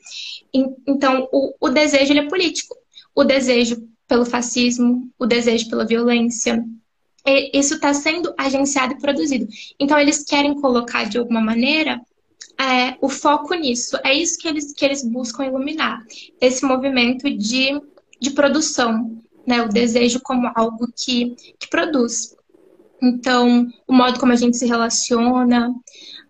[0.88, 2.76] Então o, o desejo é político.
[3.16, 6.64] O desejo pelo fascismo, o desejo pela violência,
[7.26, 9.48] isso está sendo agenciado e produzido.
[9.80, 12.02] Então, eles querem colocar de alguma maneira
[12.60, 13.98] é, o foco nisso.
[14.04, 16.04] É isso que eles, que eles buscam iluminar.
[16.40, 17.82] Esse movimento de,
[18.20, 19.62] de produção, né?
[19.62, 22.36] o desejo como algo que, que produz.
[23.02, 25.74] Então, o modo como a gente se relaciona,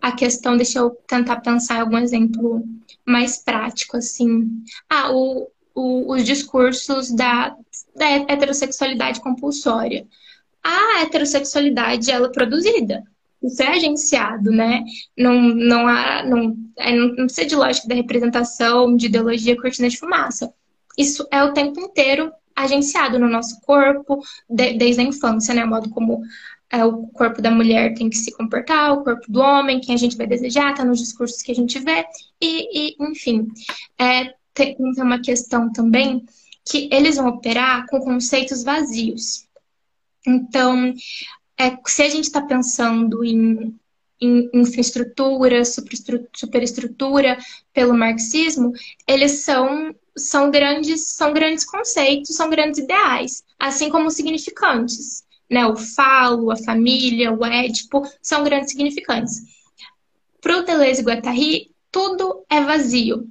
[0.01, 2.63] a questão, deixa eu tentar pensar em algum exemplo
[3.05, 4.63] mais prático, assim.
[4.89, 7.55] Ah, o, o, os discursos da,
[7.95, 10.05] da heterossexualidade compulsória
[10.63, 13.03] a heterossexualidade ela é produzida.
[13.43, 14.83] Isso é agenciado, né?
[15.17, 19.97] Não, não, há, não, é, não precisa de lógica da representação, de ideologia, cortina de
[19.97, 20.53] fumaça.
[20.97, 25.65] Isso é o tempo inteiro agenciado no nosso corpo, de, desde a infância, né?
[25.65, 26.21] O modo como
[26.69, 29.97] é, o corpo da mulher tem que se comportar, o corpo do homem, quem a
[29.97, 32.05] gente vai desejar, tá nos discursos que a gente vê,
[32.41, 33.47] e, e enfim.
[33.99, 36.25] É, tem uma questão também
[36.65, 39.45] que eles vão operar com conceitos vazios.
[40.25, 40.93] Então,
[41.57, 43.77] é, se a gente está pensando em,
[44.19, 47.37] em infraestrutura, superestrutura
[47.73, 48.71] pelo marxismo,
[49.07, 55.23] eles são, são, grandes, são grandes conceitos, são grandes ideais, assim como significantes.
[55.49, 55.65] Né?
[55.65, 59.41] O falo, a família, o édipo, são grandes significantes.
[60.41, 63.27] Para o Deleuze e Guattari, tudo é vazio,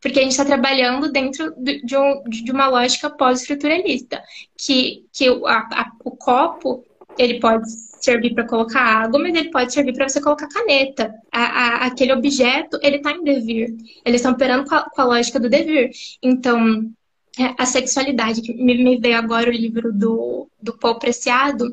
[0.00, 4.22] porque a gente está trabalhando dentro de, um, de uma lógica pós-estruturalista,
[4.56, 6.84] que, que a, a, o copo
[7.18, 7.68] ele pode
[8.00, 11.14] servir para colocar água, mas ele pode servir para você colocar caneta.
[11.30, 13.76] A, a, aquele objeto, ele está em devir.
[14.04, 15.90] Eles estão operando com a, com a, lógica do devir.
[16.22, 16.90] Então,
[17.38, 21.70] é, a sexualidade, que me, me veio agora o livro do, do Paul Preciado,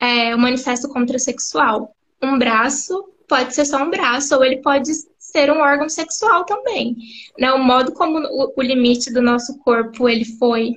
[0.00, 1.94] é o Manifesto Contrasexual.
[2.20, 4.90] Um braço pode ser só um braço, ou ele pode
[5.30, 6.96] ser um órgão sexual também.
[7.38, 7.52] Né?
[7.52, 10.74] O modo como o, o limite do nosso corpo ele foi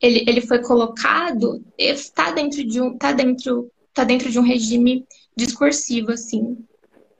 [0.00, 5.06] ele, ele foi colocado está dentro de um tá dentro tá dentro de um regime
[5.34, 6.58] discursivo assim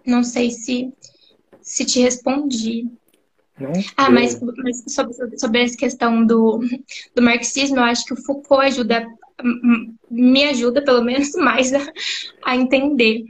[0.05, 0.93] não sei se
[1.63, 2.87] se te respondi
[3.59, 6.61] não, ah, mas, mas sobre, sobre essa questão do,
[7.15, 9.07] do marxismo, eu acho que o Foucault ajuda,
[10.11, 11.81] me ajuda pelo menos mais a,
[12.45, 13.25] a entender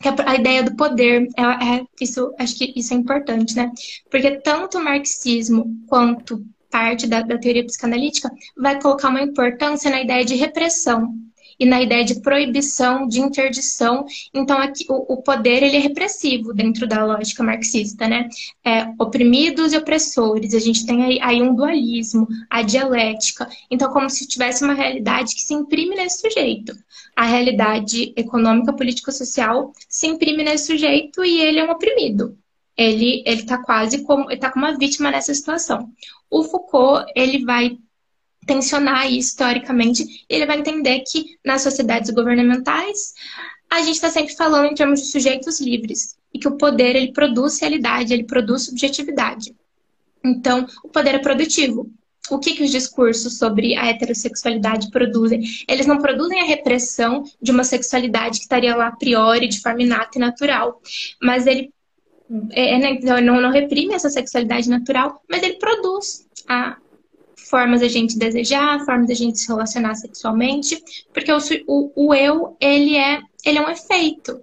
[0.00, 3.72] que a, ideia do poder é, é, isso acho que isso é importante né?
[4.10, 10.02] Porque tanto o marxismo quanto parte da, da teoria psicanalítica vai colocar uma importância na
[10.02, 11.14] ideia de repressão
[11.58, 14.04] e na ideia de proibição, de interdição.
[14.32, 18.28] Então, aqui, o, o poder ele é repressivo dentro da lógica marxista, né?
[18.64, 20.54] É, oprimidos e opressores.
[20.54, 23.48] A gente tem aí, aí, um dualismo, a dialética.
[23.70, 26.76] Então, como se tivesse uma realidade que se imprime nesse sujeito.
[27.14, 32.36] A realidade econômica, política, social se imprime nesse sujeito e ele é um oprimido
[32.76, 35.90] ele ele está quase como ele tá como uma vítima nessa situação.
[36.30, 37.78] O Foucault ele vai
[38.46, 43.14] tensionar isso historicamente e ele vai entender que nas sociedades governamentais
[43.68, 47.12] a gente está sempre falando em termos de sujeitos livres e que o poder ele
[47.12, 49.54] produz realidade, ele produz subjetividade.
[50.24, 51.90] Então, o poder é produtivo.
[52.30, 55.42] O que, que os discursos sobre a heterossexualidade produzem?
[55.68, 59.82] Eles não produzem a repressão de uma sexualidade que estaria lá a priori, de forma
[59.82, 60.80] inata e natural,
[61.22, 61.70] mas ele
[62.50, 66.76] é, é, né, não, não reprime essa sexualidade natural, mas ele produz a
[67.48, 70.82] formas a gente desejar, formas a gente se relacionar sexualmente,
[71.12, 74.40] porque o, o, o eu, ele é, ele é um efeito.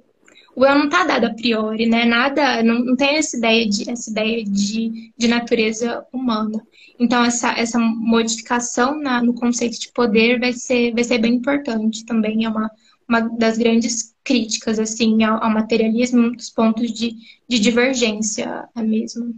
[0.56, 2.06] O eu não está dado a priori, né?
[2.06, 6.62] Nada, não, não tem essa ideia de, essa ideia de, de natureza humana.
[7.00, 12.06] Então, essa, essa modificação na, no conceito de poder vai ser, vai ser bem importante
[12.06, 12.46] também.
[12.46, 12.70] É uma,
[13.10, 17.16] uma das grandes críticas assim ao, ao materialismo, um dos pontos de,
[17.48, 19.34] de divergência é mesmo.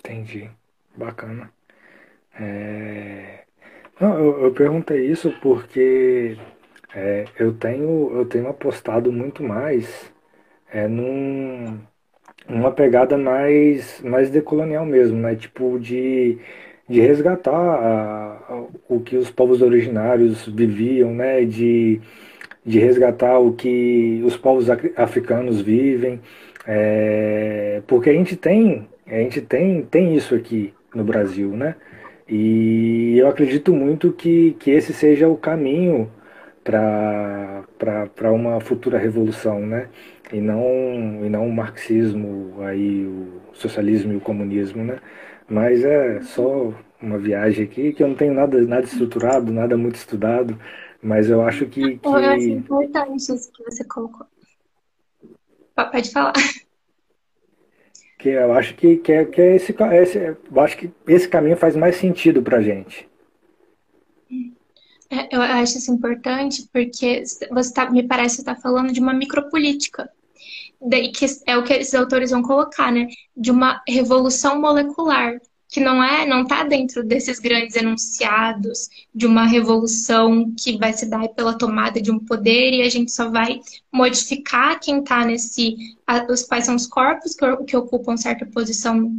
[0.00, 0.50] Entendi.
[0.96, 1.52] Bacana.
[2.38, 3.40] É...
[4.00, 6.36] Não, eu, eu, perguntei isso porque
[6.94, 10.12] é, eu tenho eu tenho apostado muito mais
[10.70, 11.78] é, num,
[12.48, 15.34] numa pegada mais mais decolonial mesmo, né?
[15.36, 16.38] Tipo de
[16.88, 21.44] de resgatar a, a, o que os povos originários viviam, né?
[21.44, 22.00] De,
[22.64, 26.20] de resgatar o que os povos africanos vivem,
[26.66, 31.76] é, porque a gente tem a gente tem tem isso aqui no Brasil, né?
[32.28, 36.10] E eu acredito muito que, que esse seja o caminho
[36.64, 39.88] para uma futura revolução, né?
[40.32, 44.98] E não, e não o marxismo, aí, o socialismo e o comunismo, né?
[45.48, 49.94] Mas é só uma viagem aqui que eu não tenho nada, nada estruturado, nada muito
[49.94, 50.58] estudado,
[51.00, 51.98] mas eu acho que.
[51.98, 52.06] que...
[52.08, 54.26] Eu acho importante isso que você colocou.
[55.76, 56.32] Pode falar.
[58.18, 61.56] Que eu acho que, que, é, que é esse, esse, eu acho que esse caminho
[61.56, 63.08] faz mais sentido pra gente.
[65.10, 69.12] É, eu acho isso importante porque você tá, me parece estar tá falando de uma
[69.12, 70.10] micropolítica
[70.80, 73.08] daí que é o que esses autores vão colocar, né?
[73.36, 79.46] De uma revolução molecular, que não é, não está dentro desses grandes enunciados de uma
[79.46, 83.60] revolução que vai se dar pela tomada de um poder e a gente só vai
[83.92, 85.76] modificar quem está nesse,
[86.30, 89.12] os quais são os corpos que, que ocupam certa posição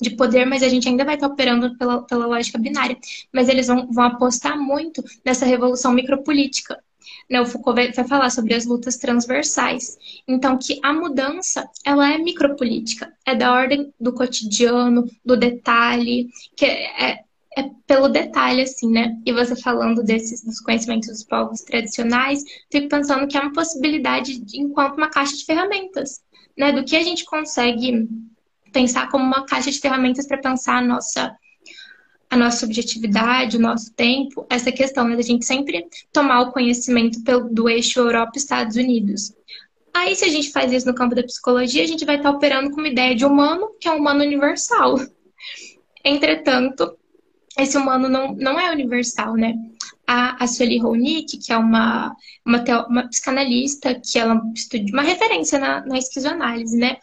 [0.00, 2.98] de poder, mas a gente ainda vai estar tá operando pela, pela lógica binária.
[3.32, 6.82] Mas eles vão, vão apostar muito nessa revolução micropolítica,
[7.28, 9.96] né, o Foucault vai, falar sobre as lutas transversais.
[10.26, 16.64] Então, que a mudança, ela é micropolítica, é da ordem do cotidiano, do detalhe, que
[16.64, 17.24] é, é,
[17.56, 19.16] é pelo detalhe, assim, né?
[19.24, 24.38] E você falando desses, dos conhecimentos dos povos tradicionais, fico pensando que é uma possibilidade
[24.38, 26.20] de, enquanto uma caixa de ferramentas,
[26.56, 26.72] né?
[26.72, 28.08] Do que a gente consegue
[28.72, 31.36] pensar como uma caixa de ferramentas para pensar a nossa
[32.32, 37.22] a nossa subjetividade, o nosso tempo, essa questão né, da gente sempre tomar o conhecimento
[37.22, 39.34] pelo, do eixo Europa-Estados Unidos.
[39.92, 42.70] Aí, se a gente faz isso no campo da psicologia, a gente vai estar operando
[42.70, 44.98] com uma ideia de humano, que é um humano universal.
[46.02, 46.96] Entretanto,
[47.58, 49.54] esse humano não, não é universal, né?
[50.06, 52.16] A, a Sueli Ronick, que é uma,
[52.46, 56.96] uma, uma psicanalista, que ela estuda uma referência na, na esquizoanálise, né?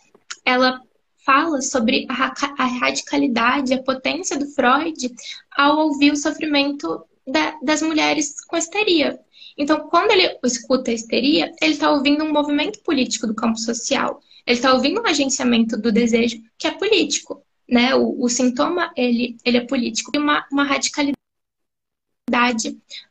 [0.44, 0.82] Ela
[1.30, 5.14] fala sobre a, radicalidade, a potência do Freud
[5.52, 9.20] ao ouvir o sofrimento da, das mulheres com histeria.
[9.56, 14.20] Então, quando ele escuta a histeria, ele está ouvindo um movimento político do campo social.
[14.44, 17.44] Ele está ouvindo um agenciamento do desejo que é político.
[17.70, 17.94] Né?
[17.94, 20.10] O, o sintoma ele, ele é político.
[20.16, 21.16] E uma, uma radicalidade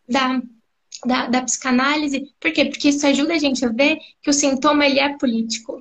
[0.09, 0.43] da,
[1.07, 2.35] da, da psicanálise.
[2.41, 2.65] Por quê?
[2.65, 5.81] Porque isso ajuda a gente a ver que o sintoma ele é político.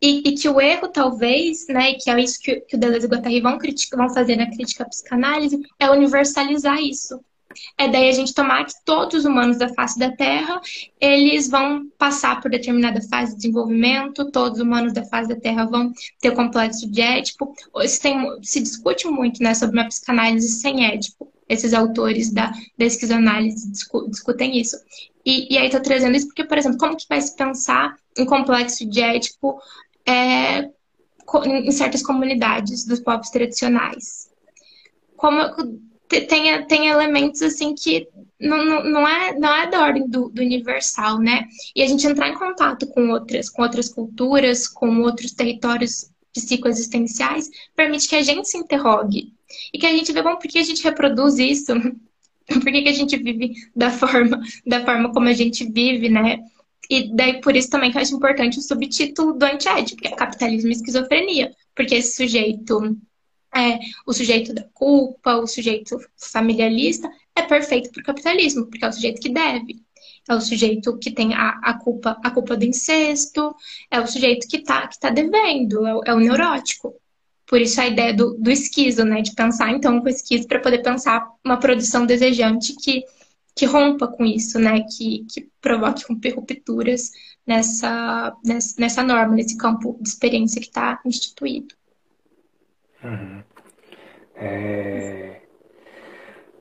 [0.00, 3.08] E, e, que o erro, talvez, né, que é isso que, que o Deleuze e
[3.08, 3.58] Guattari vão,
[3.96, 7.18] vão fazer na crítica à psicanálise, é universalizar isso.
[7.78, 10.60] É daí a gente tomar que todos os humanos da face da Terra,
[11.00, 15.64] eles vão passar por determinada fase de desenvolvimento, todos os humanos da face da Terra
[15.64, 17.54] vão ter complexo de Édipo.
[17.86, 21.32] Se, tem, se discute muito né, sobre uma psicanálise sem Édipo.
[21.48, 24.76] Esses autores da, da esquizoanálise discutem isso.
[25.24, 28.24] E, e aí estou trazendo isso porque, por exemplo, como que vai se pensar em
[28.24, 29.58] complexo de Édipo
[30.06, 30.70] é,
[31.44, 34.30] em certas comunidades dos povos tradicionais?
[35.16, 35.40] Como
[36.08, 40.42] tem, tem elementos assim que não, não, não, é, não é da ordem do, do,
[40.42, 41.46] universal, né?
[41.74, 47.48] E a gente entrar em contato com outras, com outras culturas, com outros territórios psicoexistenciais,
[47.74, 49.32] permite que a gente se interrogue.
[49.72, 51.72] E que a gente vê, bom, por que a gente reproduz isso?
[52.46, 56.40] por que, que a gente vive da forma, da forma como a gente vive, né?
[56.90, 60.14] E daí por isso também que eu acho importante o subtítulo do antiético, que é
[60.14, 61.50] capitalismo e esquizofrenia.
[61.74, 62.96] Porque esse sujeito,
[63.54, 68.88] é, o sujeito da culpa, o sujeito familiarista, é perfeito para o capitalismo, porque é
[68.88, 69.82] o sujeito que deve.
[70.28, 73.54] É o sujeito que tem a, a culpa a culpa do incesto,
[73.90, 76.94] é o sujeito que está que tá devendo, é é o neurótico.
[77.46, 79.20] Por isso a ideia do, do esquizo, né?
[79.20, 83.04] De pensar então com esquizo para poder pensar uma produção desejante que,
[83.54, 84.80] que rompa com isso, né?
[84.96, 87.10] Que, que provoque rupturas
[87.46, 91.74] nessa, nessa, nessa norma, nesse campo de experiência que está instituído.
[93.02, 93.42] Uhum.
[94.36, 95.43] É...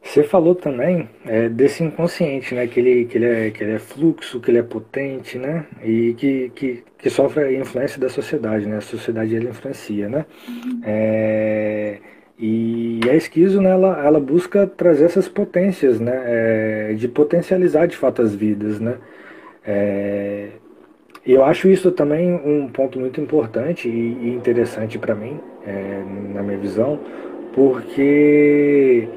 [0.04, 2.68] Você falou também é, desse inconsciente, né?
[2.68, 5.66] Que ele, que, ele é, que ele é fluxo, que ele é potente, né?
[5.84, 8.78] E que, que, que sofre a influência da sociedade, né?
[8.78, 10.26] A sociedade ele influencia, né?
[10.86, 11.98] É,
[12.38, 16.24] e a esquizo, né, ela, ela busca trazer essas potências, né?
[16.26, 18.98] É, de potencializar de fato as vidas, né?
[19.66, 20.50] É,
[21.26, 26.58] eu acho isso também um ponto muito importante e, interessante para mim, é, na minha
[26.58, 27.00] visão,
[27.54, 29.08] porque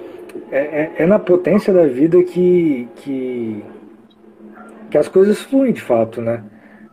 [0.50, 3.64] é, é, é, na potência da vida que, que,
[4.90, 6.44] que as coisas fluem de fato, né?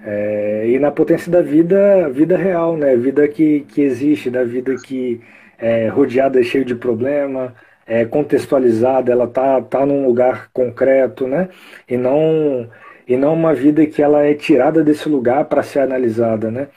[0.06, 2.96] É, e na potência da vida, vida real, né?
[2.96, 5.22] Vida que, que existe, da vida que
[5.58, 11.50] é rodeada, cheia de problema, é contextualizada, ela tá, tá num lugar concreto, né?
[11.88, 12.70] E não,
[13.08, 16.68] e não uma vida que ela é tirada desse lugar para ser analisada, né?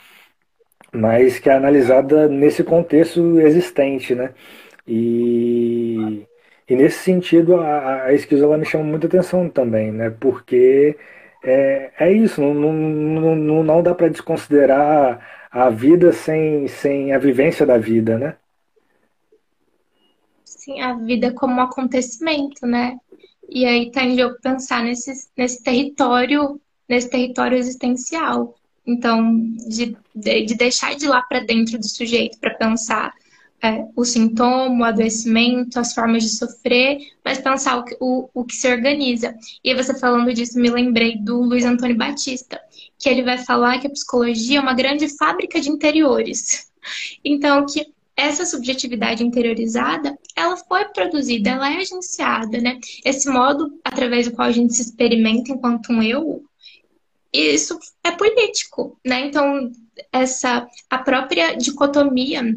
[0.92, 4.30] Mas que é analisada nesse contexto existente, né?
[4.86, 6.25] E
[6.68, 10.10] e nesse sentido, a, a esquizo ela me chama muita atenção também, né?
[10.10, 10.96] Porque
[11.44, 17.18] é, é isso, não, não, não, não dá para desconsiderar a vida sem, sem a
[17.18, 18.36] vivência da vida, né?
[20.44, 22.98] Sim, a vida como um acontecimento, né?
[23.48, 28.56] E aí tá em jogo pensar nesse, nesse território, nesse território existencial.
[28.84, 33.14] Então, de, de, de deixar de lá para dentro do sujeito para pensar
[33.62, 38.54] é, o sintoma, o adoecimento, as formas de sofrer, mas pensar o, o, o que
[38.54, 39.34] se organiza.
[39.64, 42.60] E você falando disso, me lembrei do Luiz Antônio Batista,
[42.98, 46.66] que ele vai falar que a psicologia é uma grande fábrica de interiores.
[47.24, 47.84] Então, que
[48.16, 52.78] essa subjetividade interiorizada, ela foi produzida, ela é agenciada, né?
[53.04, 56.44] Esse modo através do qual a gente se experimenta enquanto um eu,
[57.32, 59.26] isso é político, né?
[59.26, 59.70] Então,
[60.12, 62.56] essa a própria dicotomia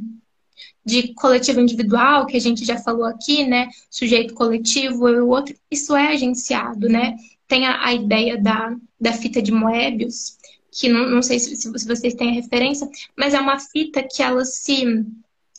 [0.85, 3.69] de coletivo individual, que a gente já falou aqui, né?
[3.89, 7.15] Sujeito coletivo, eu e o outro, isso é agenciado, né?
[7.47, 10.37] Tem a, a ideia da, da fita de Moebius,
[10.71, 14.21] que não, não sei se, se vocês têm a referência, mas é uma fita que
[14.21, 15.05] ela se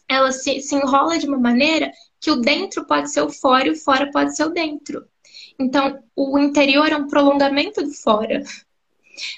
[0.09, 3.71] ela se, se enrola de uma maneira que o dentro pode ser o fora e
[3.71, 5.07] o fora pode ser o dentro.
[5.59, 8.43] Então, o interior é um prolongamento do fora.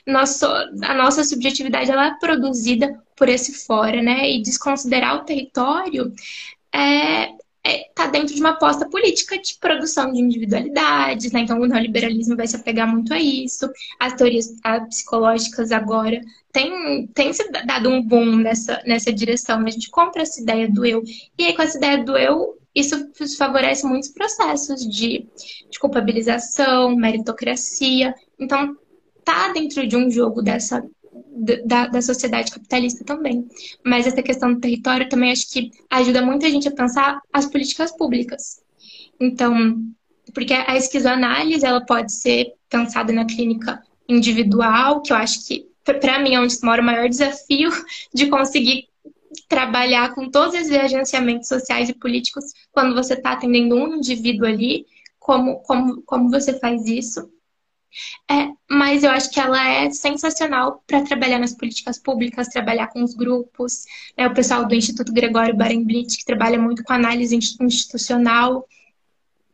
[0.06, 4.30] Nosso, a nossa subjetividade ela é produzida por esse fora, né?
[4.30, 6.12] E desconsiderar o território
[6.74, 7.30] é,
[7.64, 11.40] é, tá dentro de uma aposta política de produção de individualidades, né?
[11.40, 13.70] Então o neoliberalismo vai se apegar muito a isso.
[14.00, 14.52] As teorias
[14.88, 16.20] psicológicas agora
[16.52, 19.60] têm, têm se dado um boom nessa, nessa direção.
[19.60, 21.02] A gente compra essa ideia do eu.
[21.38, 22.96] E aí, com essa ideia do eu, isso
[23.36, 25.26] favorece muitos processos de,
[25.70, 28.14] de culpabilização, meritocracia.
[28.38, 28.76] Então,
[29.24, 30.82] tá dentro de um jogo dessa
[31.64, 33.46] da, da sociedade capitalista também.
[33.84, 37.90] Mas essa questão do território também acho que ajuda muita gente a pensar as políticas
[37.96, 38.60] públicas.
[39.20, 39.82] Então,
[40.34, 46.18] porque a esquizoanálise ela pode ser pensada na clínica individual, que eu acho que, para
[46.18, 47.70] mim, é onde mora o maior desafio
[48.12, 48.88] de conseguir
[49.48, 54.86] trabalhar com todos esses agenciamentos sociais e políticos quando você está atendendo um indivíduo ali,
[55.18, 57.30] como, como, como você faz isso.
[58.30, 63.02] É, mas eu acho que ela é sensacional para trabalhar nas políticas públicas, trabalhar com
[63.02, 63.84] os grupos,
[64.16, 68.66] né, o pessoal do Instituto Gregório Barenblit, que trabalha muito com análise institucional.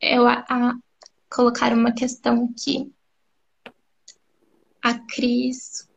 [0.01, 0.75] Eu a, a,
[1.29, 2.91] colocar uma questão aqui.
[4.83, 5.89] A Cris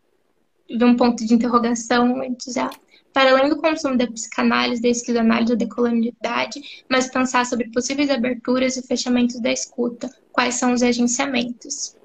[0.68, 2.70] de um ponto de interrogação antes já.
[3.14, 8.78] Para além do consumo da psicanálise, da esquizoanálise da colonialidade, mas pensar sobre possíveis aberturas
[8.78, 10.10] e fechamentos da escuta.
[10.32, 11.98] Quais são os agenciamentos?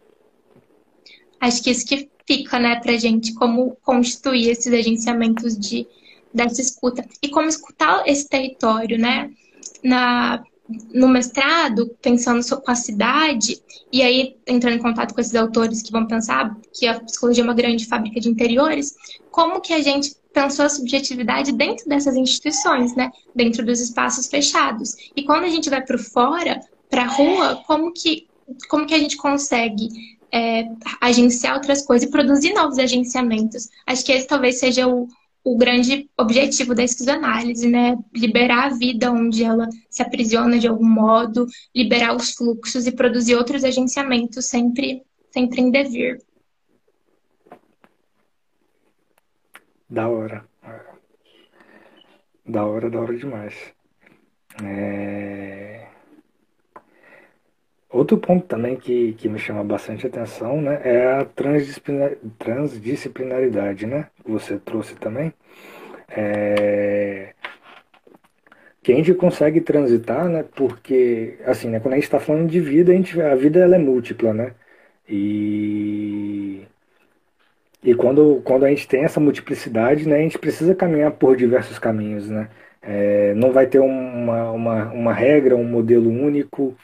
[1.41, 5.87] Acho que isso que fica, né, pra gente, como constituir esses agenciamentos de,
[6.35, 7.05] dessa escuta.
[7.23, 9.31] E como escutar esse território, né?
[9.83, 10.43] Na,
[10.93, 13.63] no mestrado, pensando com a cidade,
[13.93, 17.47] e aí entrando em contato com esses autores que vão pensar que a psicologia é
[17.47, 18.95] uma grande fábrica de interiores,
[19.31, 23.11] como que a gente pensou a subjetividade dentro dessas instituições, né?
[23.35, 24.95] Dentro dos espaços fechados.
[25.15, 26.61] E quando a gente vai para fora,
[26.91, 28.27] para a rua, como que,
[28.69, 29.89] como que a gente consegue
[30.37, 30.69] é,
[31.01, 33.71] agenciar outras coisas e produzir novos agenciamentos?
[33.87, 35.09] Acho que esse talvez seja o,
[35.43, 37.97] o grande objetivo da esquizoanálise, né?
[38.15, 43.35] Liberar a vida onde ela se aprisiona de algum modo, liberar os fluxos e produzir
[43.35, 46.19] outros agenciamentos sempre, sempre em devir.
[49.89, 50.47] Da hora.
[52.45, 53.55] Da hora, da hora demais.
[54.63, 55.86] É...
[57.97, 61.25] Outro ponto também que, que me chama bastante atenção né, é a
[62.39, 64.09] transdisciplinaridade, né?
[64.23, 65.33] Que você trouxe também.
[66.09, 67.33] É,
[68.83, 70.45] que a gente consegue transitar, né?
[70.55, 73.77] Porque, assim, né, quando a gente está falando de vida, a, gente, a vida ela
[73.77, 74.53] é múltipla, né?
[75.09, 76.67] E,
[77.83, 81.79] e quando, quando a gente tem essa multiplicidade, né, a gente precisa caminhar por diversos
[81.79, 82.49] caminhos, né?
[82.83, 86.77] É, não vai ter uma, uma, uma regra, um modelo único.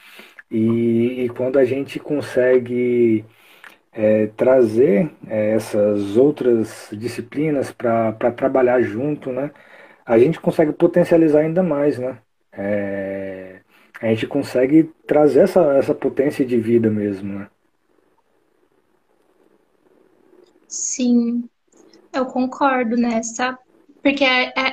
[0.49, 3.25] E, e quando a gente consegue
[3.91, 9.51] é, trazer é, essas outras disciplinas para trabalhar junto, né,
[10.05, 12.17] a gente consegue potencializar ainda mais, né?
[12.51, 13.61] É,
[14.01, 17.47] a gente consegue trazer essa, essa potência de vida mesmo, né?
[20.67, 21.47] Sim,
[22.11, 23.57] eu concordo nessa,
[24.01, 24.25] porque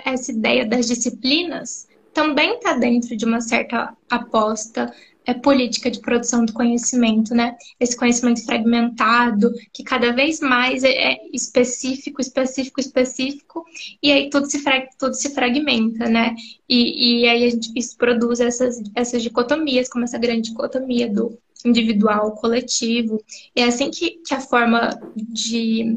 [0.04, 4.92] essa ideia das disciplinas também está dentro de uma certa aposta
[5.26, 7.56] é política de produção do conhecimento, né?
[7.78, 13.64] Esse conhecimento fragmentado, que cada vez mais é, é específico, específico, específico,
[14.02, 14.62] e aí tudo se,
[14.98, 16.34] tudo se fragmenta, né?
[16.68, 21.38] E, e aí a gente, isso produz essas, essas dicotomias, como essa grande dicotomia do
[21.64, 23.22] individual, coletivo.
[23.54, 25.96] É assim que, que a forma de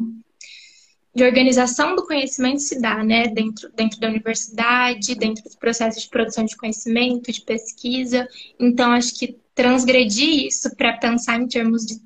[1.16, 6.10] de organização do conhecimento se dá, né, dentro, dentro da universidade, dentro dos processos de
[6.10, 8.28] produção de conhecimento, de pesquisa.
[8.60, 12.02] Então, acho que transgredir isso para pensar em termos de,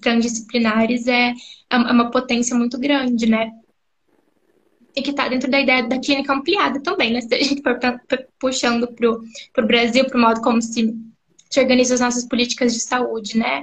[0.00, 1.32] transdisciplinares é,
[1.70, 3.52] é uma potência muito grande, né?
[4.96, 7.20] E que está dentro da ideia da clínica ampliada também, né?
[7.20, 7.78] Se a gente for
[8.38, 10.92] puxando para o Brasil, para o modo como se,
[11.48, 13.62] se organiza as nossas políticas de saúde, né?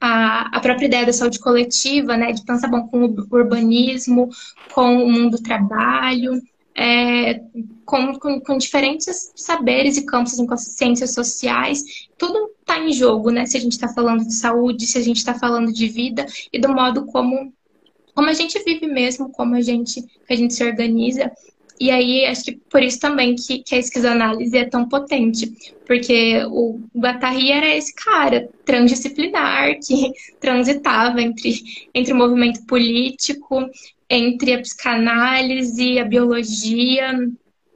[0.00, 4.28] A, a própria ideia da saúde coletiva, né, de pensar bom, com o urbanismo,
[4.72, 6.40] com o mundo do trabalho,
[6.74, 7.40] é,
[7.86, 11.82] com, com, com, diferentes saberes e campos em ciências sociais,
[12.18, 13.46] tudo está em jogo, né?
[13.46, 16.58] Se a gente está falando de saúde, se a gente está falando de vida e
[16.58, 17.50] do modo como,
[18.14, 21.32] como a gente vive mesmo, como a gente, a gente se organiza.
[21.78, 25.52] E aí, acho que por isso também que, que a esquizoanálise é tão potente,
[25.86, 30.10] porque o Guattari era esse cara transdisciplinar que
[30.40, 31.62] transitava entre,
[31.94, 33.68] entre o movimento político,
[34.08, 37.12] entre a psicanálise, a biologia.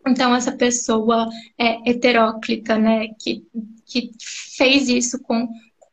[0.06, 1.28] Então, essa pessoa
[1.58, 3.44] é heteróclita, né, que,
[3.86, 4.10] que
[4.56, 5.46] fez isso com,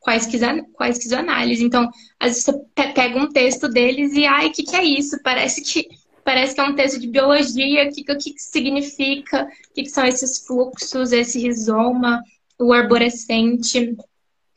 [0.05, 1.63] a, esquizoanálise.
[1.63, 5.21] Então, às vezes você pega um texto deles e, ai, o que, que é isso?
[5.21, 5.87] Parece que
[6.27, 9.89] parece que é um texto de biologia, o que, que, que significa, o que, que
[9.89, 12.21] são esses fluxos, esse rizoma,
[12.59, 13.95] o arborescente,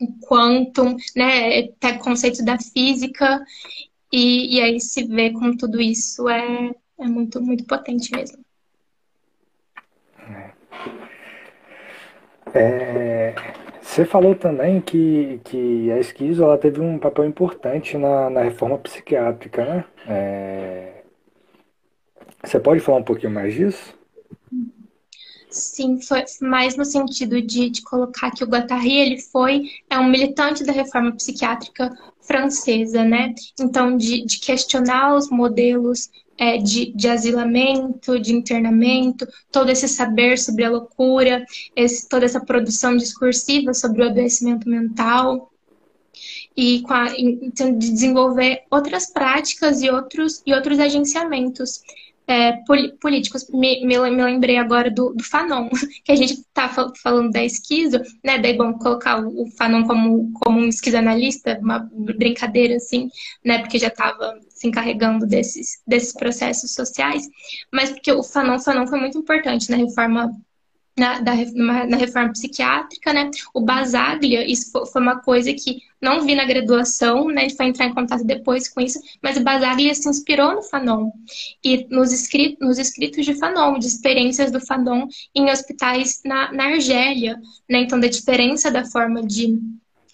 [0.00, 3.40] o quantum, né, tá conceito da física,
[4.12, 8.44] e, e aí se vê como tudo isso é, é muito, muito potente mesmo.
[12.52, 13.32] É,
[13.80, 18.76] você falou também que, que a esquizo ela teve um papel importante na, na reforma
[18.76, 19.84] psiquiátrica, né?
[20.08, 20.99] É,
[22.42, 23.94] você pode falar um pouquinho mais disso?
[25.50, 30.08] Sim, foi mais no sentido de, de colocar que o Guattari, ele foi, é um
[30.08, 33.34] militante da reforma psiquiátrica francesa, né?
[33.58, 40.38] Então, de, de questionar os modelos é, de, de asilamento, de internamento, todo esse saber
[40.38, 45.50] sobre a loucura, esse, toda essa produção discursiva sobre o adoecimento mental
[46.56, 51.82] e a, então, de desenvolver outras práticas e outros, e outros agenciamentos
[52.30, 52.62] é,
[53.00, 53.48] políticos.
[53.50, 55.68] Me, me, lembrei agora do, do, Fanon,
[56.04, 56.68] que a gente tá
[57.02, 58.38] falando da esquizo, né?
[58.38, 63.08] Daí, bom, colocar o, o Fanon como, como um esquizoanalista, uma brincadeira, assim,
[63.44, 63.58] né?
[63.58, 67.28] Porque já estava se encarregando desses, desses processos sociais.
[67.72, 70.30] Mas porque o Fanon, Fanon foi muito importante na reforma
[71.00, 71.32] na, da,
[71.86, 73.30] na reforma psiquiátrica, né?
[73.54, 77.40] O Basaglia, isso foi uma coisa que não vi na graduação, né?
[77.40, 80.62] A gente vai entrar em contato depois com isso, mas o Basaglia se inspirou no
[80.62, 81.10] Fanon
[81.64, 86.64] e nos, escritos, nos escritos de Fanon, de experiências do Fanon em hospitais na, na
[86.66, 87.80] Argélia, né?
[87.80, 89.58] Então, da diferença da forma de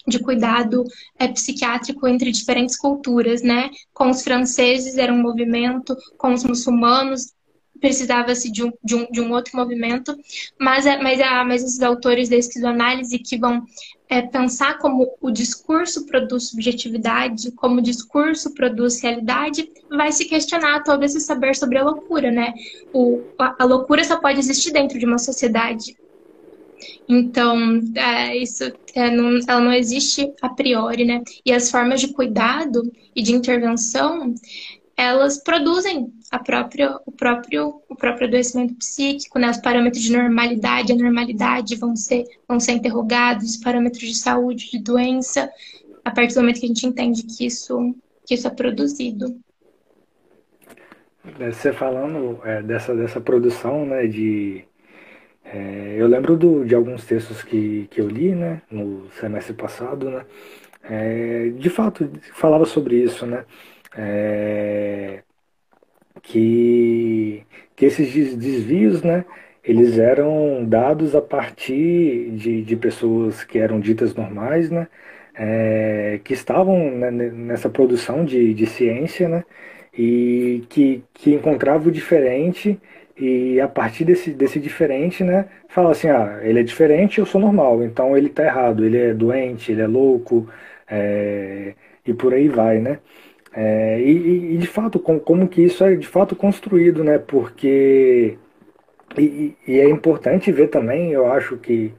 [0.09, 0.85] de cuidado
[1.19, 3.69] é, psiquiátrico entre diferentes culturas, né?
[3.93, 7.33] Com os franceses era um movimento, com os muçulmanos
[7.79, 10.15] precisava-se de um, de, um, de um outro movimento,
[10.59, 13.65] mas, é, mas, é mas esses autores da esquizoanálise que vão
[14.09, 20.83] é, pensar como o discurso produz subjetividade, como o discurso produz realidade, vai se questionar
[20.83, 22.53] todo esse saber sobre a loucura, né?
[22.93, 25.95] O, a, a loucura só pode existir dentro de uma sociedade.
[27.07, 31.21] Então, é, isso, é, não, ela não existe a priori, né?
[31.45, 34.33] E as formas de cuidado e de intervenção
[34.97, 39.51] elas produzem a própria, o, próprio, o próprio adoecimento psíquico, né?
[39.51, 44.79] Os parâmetros de normalidade, anormalidade vão ser, vão ser interrogados, os parâmetros de saúde, de
[44.79, 45.51] doença,
[46.03, 47.95] a partir do momento que a gente entende que isso,
[48.25, 49.39] que isso é produzido.
[51.39, 54.63] É, você falando é, dessa, dessa produção, né, de...
[55.45, 60.09] É, eu lembro do, de alguns textos que, que eu li, né, no semestre passado,
[60.09, 60.25] né,
[60.83, 63.45] é, de fato, falava sobre isso, né,
[63.97, 65.23] é,
[66.23, 67.43] que,
[67.75, 69.25] que esses desvios, né,
[69.63, 74.87] eles eram dados a partir de, de pessoas que eram ditas normais, né,
[75.35, 79.43] é, que estavam né, nessa produção de, de ciência, né,
[79.97, 82.79] e que, que encontrava o diferente
[83.19, 87.41] e a partir desse, desse diferente, né, fala assim, ah, ele é diferente, eu sou
[87.41, 90.47] normal, então ele está errado, ele é doente, ele é louco,
[90.87, 91.73] é,
[92.05, 92.99] e por aí vai, né?
[93.59, 97.17] É, e, e, de fato, com, como que isso é de fato construído, né?
[97.17, 98.37] Porque.
[99.17, 101.91] E, e é importante ver também, eu acho que,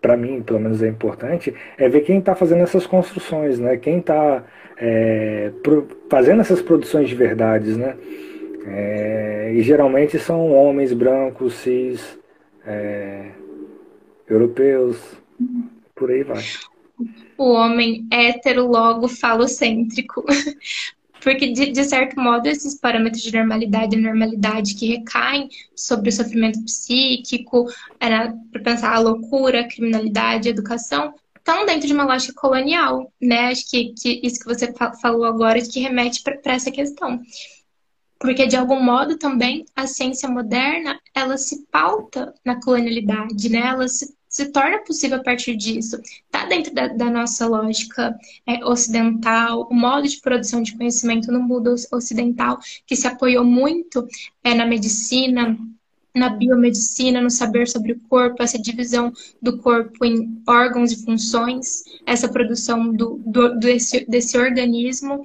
[0.00, 3.76] para mim, pelo menos é importante, é ver quem está fazendo essas construções, né?
[3.76, 4.44] Quem está
[4.78, 5.50] é,
[6.08, 7.96] fazendo essas produções de verdades, né?
[8.64, 12.16] É, e geralmente são homens brancos, cis,
[12.64, 13.30] é,
[14.28, 15.20] europeus,
[15.96, 16.44] por aí vai
[17.38, 20.24] o homem hétero, logo falocêntrico.
[21.20, 26.12] Porque, de, de, certo modo, esses parâmetros de normalidade e normalidade que recaem sobre o
[26.12, 27.66] sofrimento psíquico,
[27.98, 33.12] era para pensar a loucura, a criminalidade, a educação, estão dentro de uma lógica colonial,
[33.20, 33.48] né?
[33.48, 34.72] Acho que, que isso que você
[35.02, 37.20] falou agora que remete para essa questão.
[38.20, 43.66] Porque, de algum modo, também, a ciência moderna, ela se pauta na colonialidade, né?
[43.66, 45.96] Ela se se torna possível a partir disso
[46.46, 48.16] dentro da, da nossa lógica
[48.46, 54.06] é, ocidental, o modo de produção de conhecimento no mundo ocidental, que se apoiou muito
[54.42, 55.56] é, na medicina,
[56.16, 61.84] na biomedicina, no saber sobre o corpo, essa divisão do corpo em órgãos e funções,
[62.06, 65.22] essa produção do, do desse, desse organismo,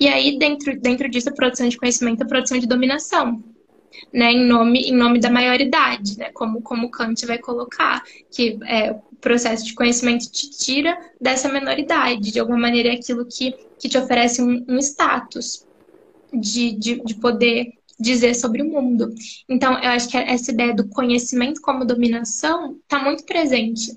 [0.00, 3.42] e aí dentro, dentro disso a produção de conhecimento, a produção de dominação,
[4.12, 8.92] né, em, nome, em nome da maioridade, né, como, como Kant vai colocar, que é,
[8.92, 13.88] o processo de conhecimento te tira dessa minoridade, de alguma maneira é aquilo que, que
[13.88, 15.66] te oferece um, um status
[16.32, 17.72] de, de, de poder
[18.02, 19.14] dizer sobre o mundo.
[19.48, 23.92] Então, eu acho que essa ideia do conhecimento como dominação está muito presente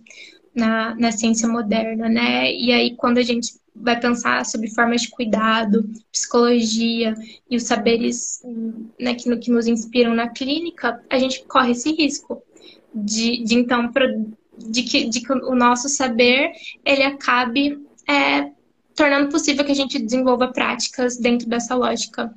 [0.56, 2.52] na, na ciência moderna, né?
[2.52, 7.14] E aí, quando a gente vai pensar sobre formas de cuidado, psicologia
[7.50, 8.42] e os saberes
[8.98, 12.42] né, que, que nos inspiram na clínica, a gente corre esse risco
[12.94, 13.92] de, de então,
[14.58, 16.54] de que, de que o nosso saber
[16.86, 18.52] ele acabe é,
[18.96, 22.34] tornando possível que a gente desenvolva práticas dentro dessa lógica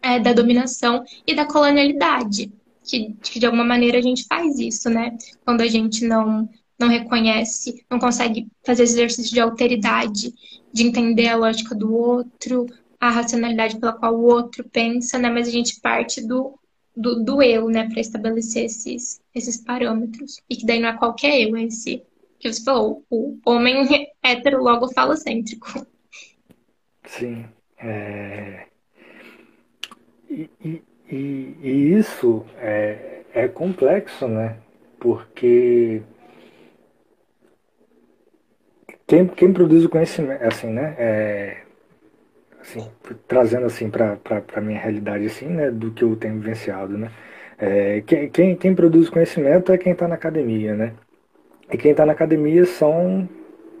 [0.00, 2.50] é, da dominação e da colonialidade,
[2.82, 5.16] que, que de alguma maneira a gente faz isso, né?
[5.44, 6.48] Quando a gente não
[6.82, 10.34] não reconhece, não consegue fazer exercício de alteridade,
[10.72, 12.66] de entender a lógica do outro,
[13.00, 15.30] a racionalidade pela qual o outro pensa, né?
[15.30, 16.58] Mas a gente parte do,
[16.96, 20.40] do, do eu, né, para estabelecer esses, esses parâmetros.
[20.48, 22.02] E que daí não é qualquer eu, é esse
[22.38, 23.86] que você falou, o homem
[24.22, 25.86] hétero logo falocêntrico.
[27.04, 27.44] Sim.
[27.78, 28.66] É...
[30.28, 34.58] E, e, e, e isso é, é complexo, né?
[34.98, 36.02] Porque
[39.12, 40.94] quem, quem produz o conhecimento, assim, né?
[40.98, 41.56] É,
[42.58, 42.88] assim,
[43.28, 44.18] trazendo assim para
[44.54, 47.10] a minha realidade assim, né, do que eu tenho vivenciado, né?
[47.58, 50.94] É, quem, quem, quem produz conhecimento é quem está na academia, né?
[51.70, 53.28] E quem está na academia são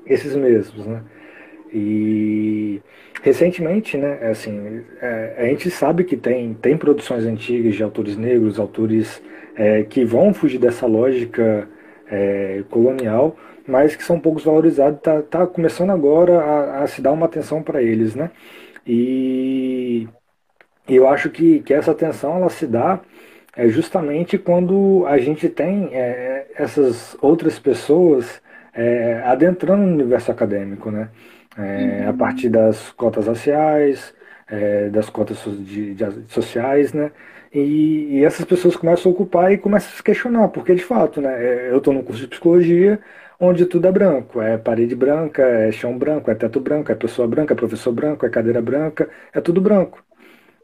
[0.04, 1.02] esses mesmos, né?
[1.72, 2.82] E
[3.22, 8.18] recentemente, né, é assim, é, a gente sabe que tem, tem produções antigas de autores
[8.18, 9.22] negros, autores
[9.56, 11.66] é, que vão fugir dessa lógica
[12.10, 13.34] é, colonial,
[13.66, 17.62] mas que são poucos valorizados, está tá começando agora a, a se dar uma atenção
[17.62, 18.30] para eles, né?
[18.86, 20.08] E
[20.88, 23.00] eu acho que, que essa atenção ela se dá
[23.56, 28.40] é justamente quando a gente tem é, essas outras pessoas
[28.74, 31.10] é, adentrando no universo acadêmico, né?
[31.56, 32.08] É, uhum.
[32.10, 34.14] A partir das cotas raciais,
[34.48, 37.10] é, das cotas de, de, sociais, né?
[37.52, 41.20] E, e, essas pessoas começam a ocupar e começam a se questionar, porque de fato,
[41.20, 41.32] né?
[41.32, 42.98] É, eu estou no curso de psicologia,
[43.42, 44.40] onde tudo é branco.
[44.40, 48.24] É parede branca, é chão branco, é teto branco, é pessoa branca, é professor branco,
[48.24, 50.02] é cadeira branca, é tudo branco.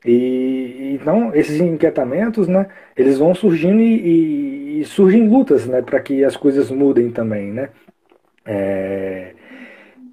[0.04, 6.00] E então esses inquietamentos, né, eles vão surgindo e, e, e surgem lutas, né, para
[6.00, 7.70] que as coisas mudem também, né.
[8.46, 9.34] É,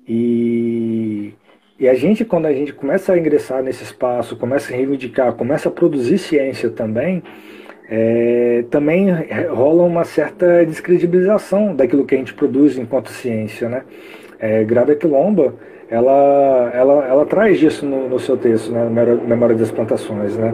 [0.07, 1.33] e,
[1.79, 5.69] e a gente, quando a gente começa a ingressar nesse espaço, começa a reivindicar, começa
[5.69, 7.21] a produzir ciência também,
[7.89, 9.07] é, também
[9.49, 13.69] rola uma certa descredibilização daquilo que a gente produz enquanto ciência.
[13.69, 13.83] Né?
[14.39, 15.53] É, Grada Quilomba,
[15.89, 18.85] ela, ela, ela traz isso no, no seu texto, né,
[19.27, 20.53] Memória das Plantações, né?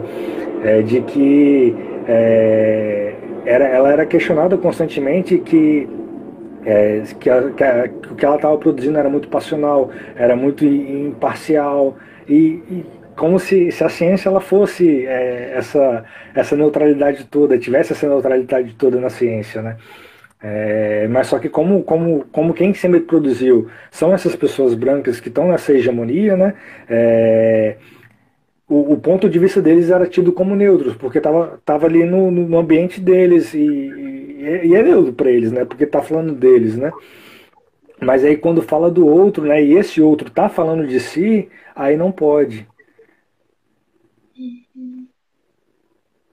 [0.62, 1.74] É, de que
[2.06, 3.14] é,
[3.44, 5.88] era, ela era questionada constantemente que
[6.64, 10.36] é, que, a, que, a, que, o que ela estava produzindo era muito passional, era
[10.36, 11.96] muito imparcial
[12.28, 12.86] e, e
[13.16, 16.04] como se, se a ciência ela fosse é, essa,
[16.34, 19.76] essa neutralidade toda, tivesse essa neutralidade toda na ciência, né?
[20.44, 25.28] É, mas só que como, como, como quem sempre produziu são essas pessoas brancas que
[25.28, 26.54] estão nessa hegemonia, né?
[26.88, 27.76] É,
[28.68, 32.30] o, o, ponto de vista deles era tido como neutros, porque estava tava ali no,
[32.30, 35.64] no ambiente deles e, e, e é neutro para eles, né?
[35.64, 36.90] Porque está falando deles, né?
[38.00, 39.62] Mas aí quando fala do outro, né?
[39.62, 42.66] E esse outro está falando de si, aí não pode.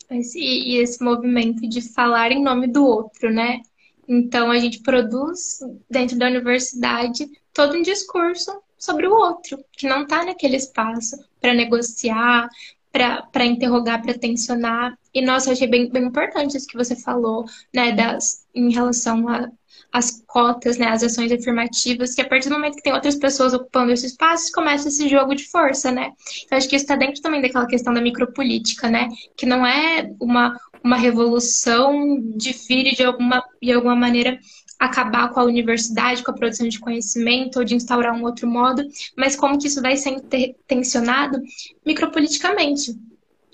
[0.10, 3.62] Esse, e esse movimento de falar em nome do outro, né?
[4.08, 10.04] Então a gente produz dentro da universidade todo um discurso sobre o outro, que não
[10.04, 12.50] está naquele espaço para negociar,
[12.92, 14.98] para interrogar, para tensionar.
[15.14, 19.28] E nossa, eu achei bem, bem importante isso que você falou, né, das, em relação
[19.28, 19.52] a,
[19.92, 23.54] as cotas, né, as ações afirmativas, que a partir do momento que tem outras pessoas
[23.54, 26.12] ocupando esse espaço, começa esse jogo de força, né?
[26.46, 29.08] Então, acho que isso está dentro também daquela questão da micropolítica, né?
[29.36, 34.40] Que não é uma, uma revolução de vir de alguma, de alguma maneira
[34.80, 38.82] acabar com a universidade, com a produção de conhecimento ou de instaurar um outro modo,
[39.18, 40.22] mas como que isso vai ser
[40.66, 41.38] tensionado
[41.86, 42.96] micropoliticamente.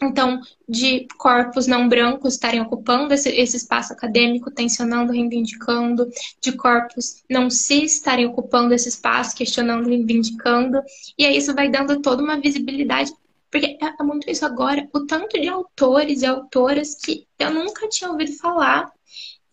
[0.01, 6.09] Então, de corpos não brancos estarem ocupando esse, esse, espaço acadêmico, tensionando, reivindicando,
[6.41, 10.81] de corpos não cis estarem ocupando esse espaço, questionando, reivindicando,
[11.17, 13.11] e aí isso vai dando toda uma visibilidade,
[13.49, 17.87] porque é, é muito isso agora, o tanto de autores e autoras que eu nunca
[17.87, 18.91] tinha ouvido falar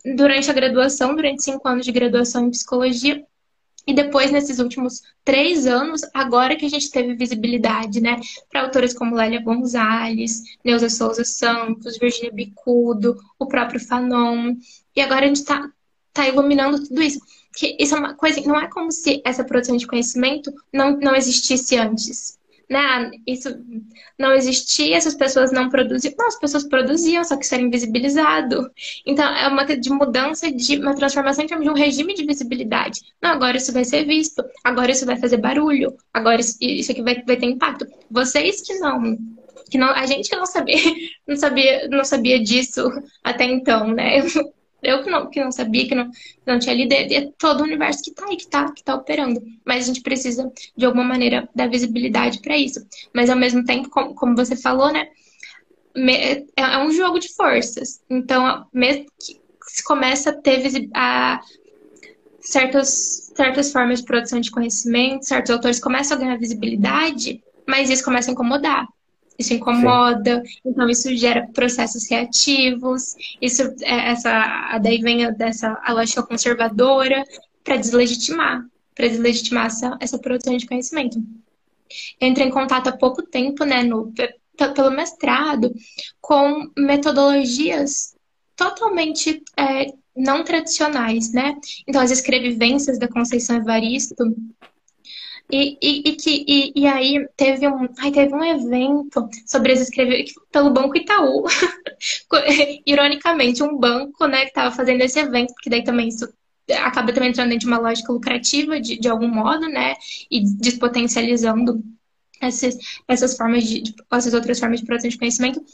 [0.05, 3.25] durante a graduação, durante cinco anos de graduação em psicologia,
[3.87, 8.21] e depois, nesses últimos três anos, agora que a gente teve visibilidade, né,
[8.51, 14.55] para autores como Lélia Gonzalez, Neuza Souza Santos, Virginia Bicudo, o próprio Fanon,
[14.95, 15.69] e agora a gente está
[16.13, 17.21] tá iluminando tudo isso.
[17.55, 21.15] Que isso é uma coisa, não é como se essa produção de conhecimento não, não
[21.15, 23.11] existisse antes né?
[23.27, 23.49] Isso
[24.19, 26.15] não existia, essas pessoas não produziam.
[26.19, 28.71] Não, as pessoas produziam, só que isso era invisibilizado.
[29.07, 33.01] Então, é uma de mudança, de uma transformação de um regime de visibilidade.
[33.21, 37.03] Não, agora isso vai ser visto, agora isso vai fazer barulho, agora isso, isso aqui
[37.03, 37.87] vai, vai ter impacto.
[38.11, 39.17] Vocês que não
[39.71, 40.77] que não, a gente que não sabia,
[41.27, 42.91] não sabia, não sabia disso
[43.25, 44.21] até então, né?
[44.83, 46.11] Eu que não, que não sabia, que não,
[46.45, 48.95] não tinha lido, é, é todo o universo que está aí, que está que tá
[48.95, 49.41] operando.
[49.65, 52.85] Mas a gente precisa, de alguma maneira, dar visibilidade para isso.
[53.15, 55.09] Mas, ao mesmo tempo, como, como você falou, né?
[55.95, 58.03] É, é um jogo de forças.
[58.11, 60.63] Então, mesmo que se começa a ter
[60.95, 61.41] a,
[62.41, 68.05] certas, certas formas de produção de conhecimento, certos autores começam a ganhar visibilidade, mas isso
[68.05, 68.87] começa a incomodar.
[69.39, 70.61] Isso incomoda, Sim.
[70.67, 77.25] então isso gera processos reativos, isso é, essa daí vem dessa a lógica conservadora
[77.65, 78.65] para deslegitimar,
[78.95, 81.19] para deslegitimar essa, essa produção de conhecimento.
[82.21, 84.13] Eu entrei em contato há pouco tempo, né, no,
[84.75, 85.75] pelo mestrado,
[86.21, 88.15] com metodologias
[88.57, 91.55] totalmente é, não tradicionais, né?
[91.87, 94.15] Então, as escrevivências da Conceição Evaristo.
[95.51, 99.81] E, e, e que, e, e, aí teve um, aí teve um evento sobre as
[99.81, 101.45] escrevivências pelo Banco Itaú.
[102.87, 106.27] Ironicamente, um banco, né, que estava fazendo esse evento, porque daí também isso
[106.79, 109.95] acaba também entrando de uma lógica lucrativa de, de algum modo, né?
[110.31, 111.83] E despotencializando
[112.41, 112.77] essas,
[113.07, 115.65] essas formas de, essas outras formas de produção de conhecimento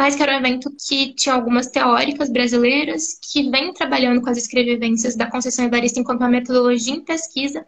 [0.00, 4.38] mas que era um evento que tinha algumas teóricas brasileiras que vêm trabalhando com as
[4.38, 7.64] escrevivências da Conceição Evarista enquanto uma metodologia em pesquisa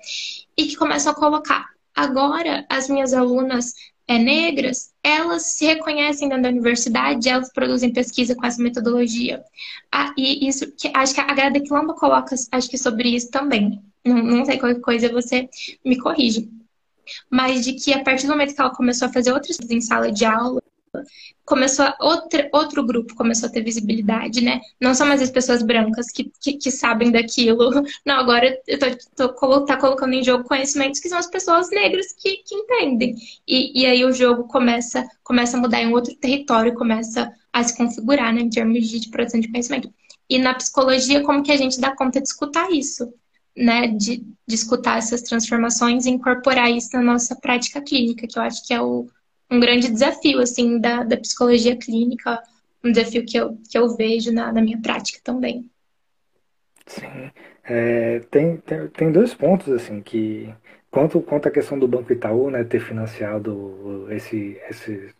[0.57, 1.67] e que começam a colocar.
[1.95, 3.73] Agora, as minhas alunas
[4.09, 9.43] é, negras, elas se reconhecem dentro da universidade, elas produzem pesquisa com essa metodologia.
[9.91, 13.83] Ah, e isso, que, acho que a Grada Quilomba coloca, acho que sobre isso também.
[14.05, 15.49] Não, não sei qualquer coisa, você
[15.85, 16.49] me corrige.
[17.31, 20.13] Mas de que a partir do momento que ela começou a fazer outras em sala
[20.13, 20.63] de aula,
[21.45, 24.61] começou a, outra, outro grupo começou a ter visibilidade, né?
[24.81, 27.71] Não são mais as pessoas brancas que, que, que sabem daquilo.
[28.05, 28.87] Não, agora eu tô,
[29.29, 33.15] tô tá colocando em jogo conhecimentos que são as pessoas negras que, que entendem.
[33.47, 37.77] E, e aí o jogo começa, começa a mudar em outro território, começa a se
[37.77, 39.93] configurar, né, em termos de, de produção de conhecimento.
[40.29, 43.13] E na psicologia, como que a gente dá conta de escutar isso?
[43.57, 48.43] Né, de, de escutar essas transformações e incorporar isso na nossa prática clínica, que eu
[48.43, 49.09] acho que é o,
[49.51, 52.43] um grande desafio, assim, da, da psicologia clínica,
[52.85, 55.71] um desafio que eu, que eu vejo na, na minha prática também.
[56.87, 57.31] Sim.
[57.65, 60.53] É, tem, tem, tem dois pontos, assim, que
[60.91, 65.11] quanto, quanto à questão do Banco Itaú, né, ter financiado esse, esse,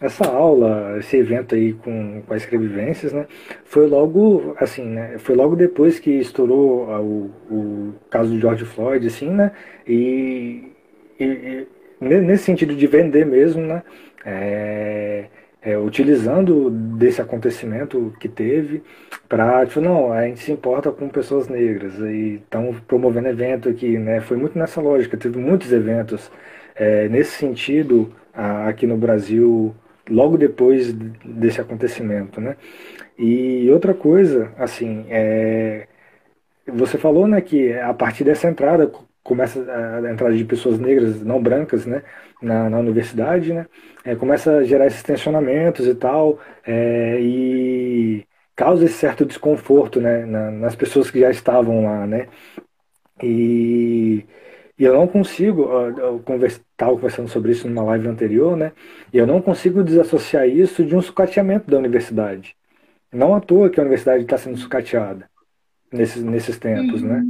[0.00, 3.26] essa aula, esse evento aí com, com as escrevivências, né,
[3.64, 9.06] foi logo, assim, né, foi logo depois que estourou o, o caso do George Floyd,
[9.06, 9.52] assim, né,
[9.86, 10.72] e,
[11.20, 11.66] e,
[12.04, 13.82] nesse sentido de vender mesmo, né?
[14.24, 15.26] É,
[15.62, 18.82] é, utilizando desse acontecimento que teve
[19.28, 23.98] para, tipo, não, a gente se importa com pessoas negras e estão promovendo evento aqui,
[23.98, 24.20] né?
[24.20, 26.30] Foi muito nessa lógica, teve muitos eventos
[26.74, 29.74] é, nesse sentido a, aqui no Brasil
[30.08, 32.56] logo depois desse acontecimento, né?
[33.18, 35.86] E outra coisa, assim, é,
[36.66, 38.90] você falou, né, que a partir dessa entrada
[39.24, 39.58] começa
[40.04, 42.02] a entrada de pessoas negras não brancas né,
[42.42, 43.66] na, na universidade, né,
[44.04, 50.26] é, começa a gerar esses tensionamentos e tal, é, e causa esse certo desconforto né,
[50.26, 52.06] na, nas pessoas que já estavam lá.
[52.06, 52.28] Né,
[53.22, 54.26] e,
[54.78, 58.72] e eu não consigo, eu estava conversando sobre isso numa live anterior, né,
[59.12, 62.54] e eu não consigo desassociar isso de um sucateamento da universidade.
[63.10, 65.30] Não à toa que a universidade está sendo sucateada
[65.92, 67.24] nesses, nesses tempos, né?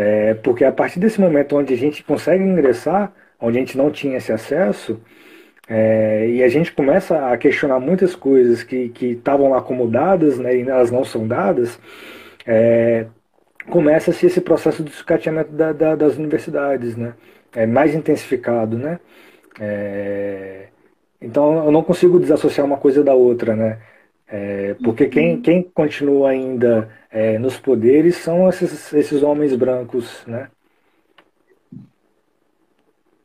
[0.00, 3.90] É, porque a partir desse momento onde a gente consegue ingressar, onde a gente não
[3.90, 5.00] tinha esse acesso,
[5.68, 10.56] é, e a gente começa a questionar muitas coisas que estavam lá como dadas, né,
[10.56, 11.80] e elas não são dadas,
[12.46, 13.06] é,
[13.70, 17.14] começa-se esse processo de sucateamento da, da, das universidades, né,
[17.52, 19.00] é mais intensificado, né,
[19.60, 20.68] é,
[21.20, 23.78] então eu não consigo desassociar uma coisa da outra, né,
[24.28, 25.42] é, porque quem, uhum.
[25.42, 30.50] quem continua ainda é, nos poderes são esses, esses homens brancos, né?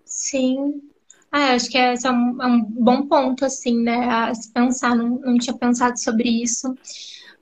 [0.05, 0.81] Sim.
[1.29, 4.07] Ah, acho que esse é um, é um, bom ponto, assim, né?
[4.07, 6.73] A se pensar, não, não tinha pensado sobre isso.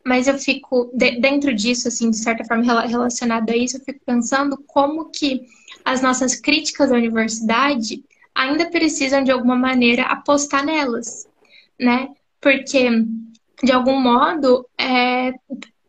[0.03, 3.99] Mas eu fico, de, dentro disso, assim, de certa forma relacionada a isso, eu fico
[4.03, 5.45] pensando como que
[5.85, 8.03] as nossas críticas à universidade
[8.33, 11.27] ainda precisam, de alguma maneira, apostar nelas,
[11.79, 12.09] né?
[12.39, 12.89] Porque
[13.63, 15.33] de algum modo, é,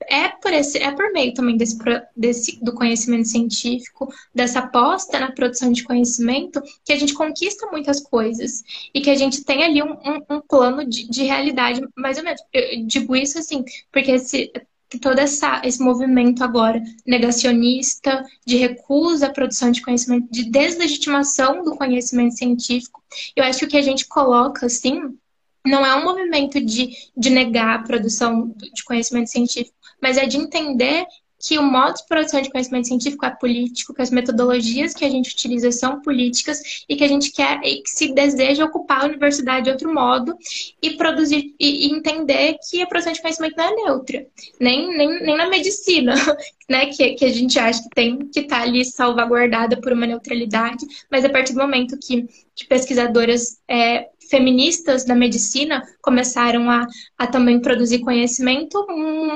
[0.08, 1.78] é por, esse, é por meio também desse,
[2.16, 8.00] desse, do conhecimento científico, dessa aposta na produção de conhecimento, que a gente conquista muitas
[8.00, 8.62] coisas
[8.94, 12.24] e que a gente tem ali um, um, um plano de, de, realidade, mais ou
[12.24, 12.40] menos.
[12.52, 14.52] Eu digo isso assim, porque esse,
[15.00, 21.76] todo essa, esse movimento agora negacionista, de recusa à produção de conhecimento, de deslegitimação do
[21.76, 23.02] conhecimento científico,
[23.36, 25.16] eu acho que o que a gente coloca, assim,
[25.64, 30.36] não é um movimento de, de negar a produção de conhecimento científico, mas é de
[30.36, 31.06] entender
[31.42, 35.10] que o modo de produção de conhecimento científico é político, que as metodologias que a
[35.10, 39.06] gente utiliza são políticas e que a gente quer e que se deseja ocupar a
[39.06, 40.36] universidade de outro modo
[40.80, 44.26] e produzir e, e entender que a produção de conhecimento não é neutra,
[44.60, 46.14] nem, nem, nem na medicina,
[46.70, 50.06] né, que, que a gente acha que tem que estar tá ali salvaguardada por uma
[50.06, 56.86] neutralidade, mas a partir do momento que, que pesquisadoras é, feministas da medicina começaram a,
[57.18, 58.86] a também produzir conhecimento,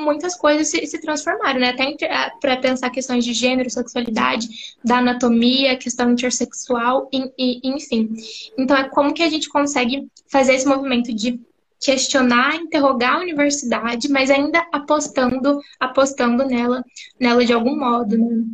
[0.02, 1.68] muitas coisas se, se transformaram, né?
[1.68, 1.94] Até
[2.40, 4.48] para pensar questões de gênero, sexualidade,
[4.82, 8.08] da anatomia, questão intersexual, e, e, enfim.
[8.58, 11.38] Então, é como que a gente consegue fazer esse movimento de
[11.78, 16.82] questionar, interrogar a universidade, mas ainda apostando, apostando nela,
[17.20, 18.44] nela de algum modo, né?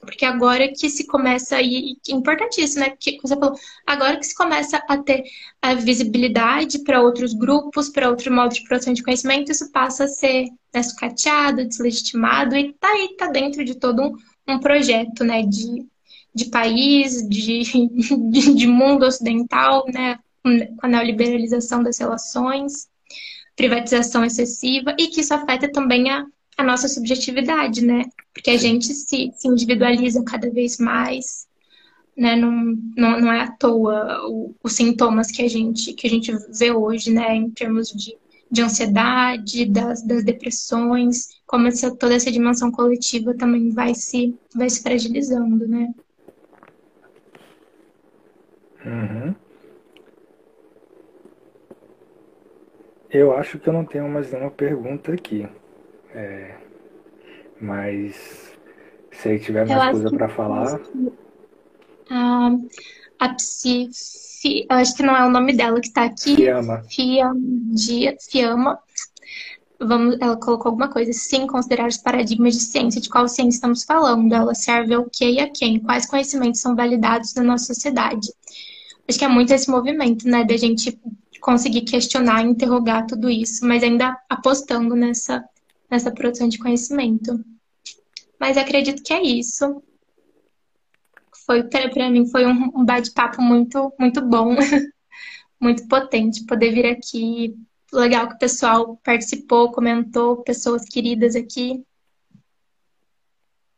[0.00, 2.94] Porque agora que se começa, e é importantíssimo, né?
[2.98, 3.54] Que você falou,
[3.86, 5.24] agora que se começa a ter
[5.60, 10.08] a visibilidade para outros grupos, para outro modo de produção de conhecimento, isso passa a
[10.08, 14.16] ser né, sucateado, deslegitimado, e tá aí, tá dentro de todo um,
[14.54, 15.42] um projeto, né?
[15.42, 15.86] De,
[16.34, 17.62] de país, de,
[18.30, 20.18] de, de mundo ocidental, né?
[20.42, 22.88] Com a neoliberalização das relações,
[23.54, 26.24] privatização excessiva, e que isso afeta também a,
[26.60, 28.04] a nossa subjetividade, né?
[28.32, 31.46] Porque a gente se, se individualiza cada vez mais,
[32.16, 32.36] né?
[32.36, 32.52] Não,
[32.96, 36.70] não, não é à toa o, os sintomas que a gente que a gente vê
[36.70, 37.34] hoje, né?
[37.34, 38.16] Em termos de,
[38.50, 44.68] de ansiedade, das, das depressões, como essa, toda essa dimensão coletiva também vai se, vai
[44.68, 45.92] se fragilizando, né?
[48.84, 49.34] Uhum.
[53.10, 55.48] Eu acho que eu não tenho mais nenhuma pergunta aqui.
[56.14, 56.56] É,
[57.60, 58.50] mas
[59.12, 60.80] se aí tiver mais coisa para falar.
[62.10, 62.50] A,
[63.18, 63.88] a psi,
[64.40, 66.36] fi, acho que não é o nome dela que está aqui.
[66.36, 66.82] Fiamma.
[66.88, 67.36] Fiam,
[68.30, 68.78] Fiamma.
[69.78, 71.12] Vamos, ela colocou alguma coisa.
[71.12, 73.00] Sim, considerar os paradigmas de ciência.
[73.00, 74.32] De qual ciência estamos falando?
[74.32, 75.78] Ela serve ao que e a quem?
[75.78, 78.28] Quais conhecimentos são validados na nossa sociedade?
[79.08, 80.44] Acho que é muito esse movimento, né?
[80.44, 80.98] Da gente
[81.40, 85.42] conseguir questionar, interrogar tudo isso, mas ainda apostando nessa
[85.90, 87.44] nessa produção de conhecimento.
[88.38, 89.82] Mas acredito que é isso.
[91.46, 94.54] Foi para mim foi um bate-papo muito muito bom,
[95.60, 97.56] muito potente poder vir aqui.
[97.92, 101.84] Legal que o pessoal participou, comentou, pessoas queridas aqui.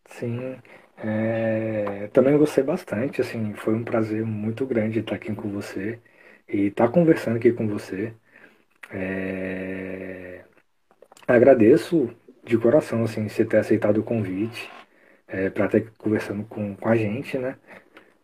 [0.06, 0.56] Sim,
[0.98, 5.98] é, também gostei bastante, assim, foi um prazer muito grande estar aqui com você
[6.48, 8.14] e estar conversando aqui com você.
[8.90, 9.91] É,
[11.32, 12.10] agradeço
[12.44, 14.70] de coração, assim, você ter aceitado o convite
[15.28, 17.56] é, para estar conversando com, com a gente, né?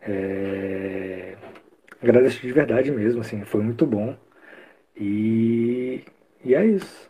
[0.01, 1.37] É,
[2.03, 4.17] agradeço de verdade mesmo, assim, foi muito bom.
[4.97, 6.05] E,
[6.45, 7.09] e é isso.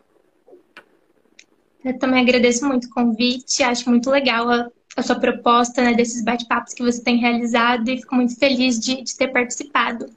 [1.84, 6.22] Eu também agradeço muito o convite, acho muito legal a, a sua proposta, né, desses
[6.22, 10.10] bate-papos que você tem realizado e fico muito feliz de, de ter participado.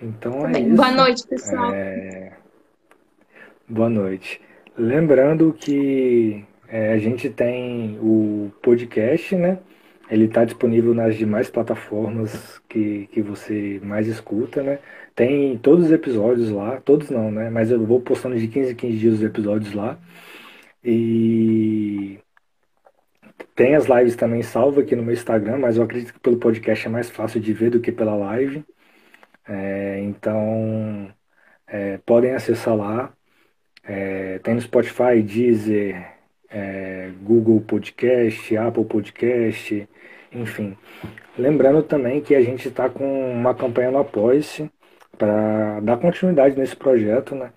[0.00, 0.76] Então é isso.
[0.76, 1.72] Boa noite, pessoal.
[1.72, 2.32] É...
[3.68, 4.40] Boa noite.
[4.76, 9.58] Lembrando que é, a gente tem o podcast, né?
[10.10, 14.78] Ele está disponível nas demais plataformas que, que você mais escuta, né?
[15.14, 17.50] Tem todos os episódios lá, todos não, né?
[17.50, 19.98] Mas eu vou postando de 15 em 15 dias os episódios lá.
[20.82, 22.18] E
[23.54, 26.86] tem as lives também salvas aqui no meu Instagram, mas eu acredito que pelo podcast
[26.86, 28.64] é mais fácil de ver do que pela live.
[29.48, 31.12] É, então,
[31.66, 33.12] é, podem acessar lá.
[33.84, 36.18] É, tem no Spotify, Deezer,
[36.50, 39.88] é, Google Podcast, Apple Podcast,
[40.32, 40.76] enfim.
[41.38, 44.70] Lembrando também que a gente está com uma campanha no Apoia-se
[45.16, 47.52] para dar continuidade nesse projeto, né?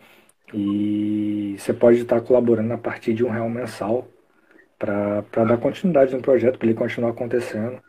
[0.53, 4.07] E você pode estar colaborando a partir de um real mensal
[4.79, 7.81] para dar continuidade no projeto, para ele continuar acontecendo.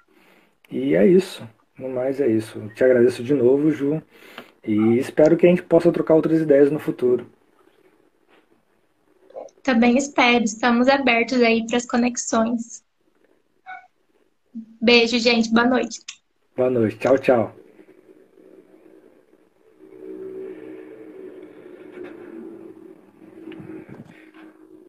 [0.70, 1.46] E é isso.
[1.78, 2.68] No mais é isso.
[2.74, 4.02] Te agradeço de novo, Ju,
[4.64, 7.26] e espero que a gente possa trocar outras ideias no futuro.
[9.62, 12.84] Também espero, estamos abertos aí para as conexões.
[14.80, 15.52] Beijo, gente.
[15.52, 16.00] Boa noite.
[16.56, 16.98] Boa noite.
[16.98, 17.61] Tchau, tchau.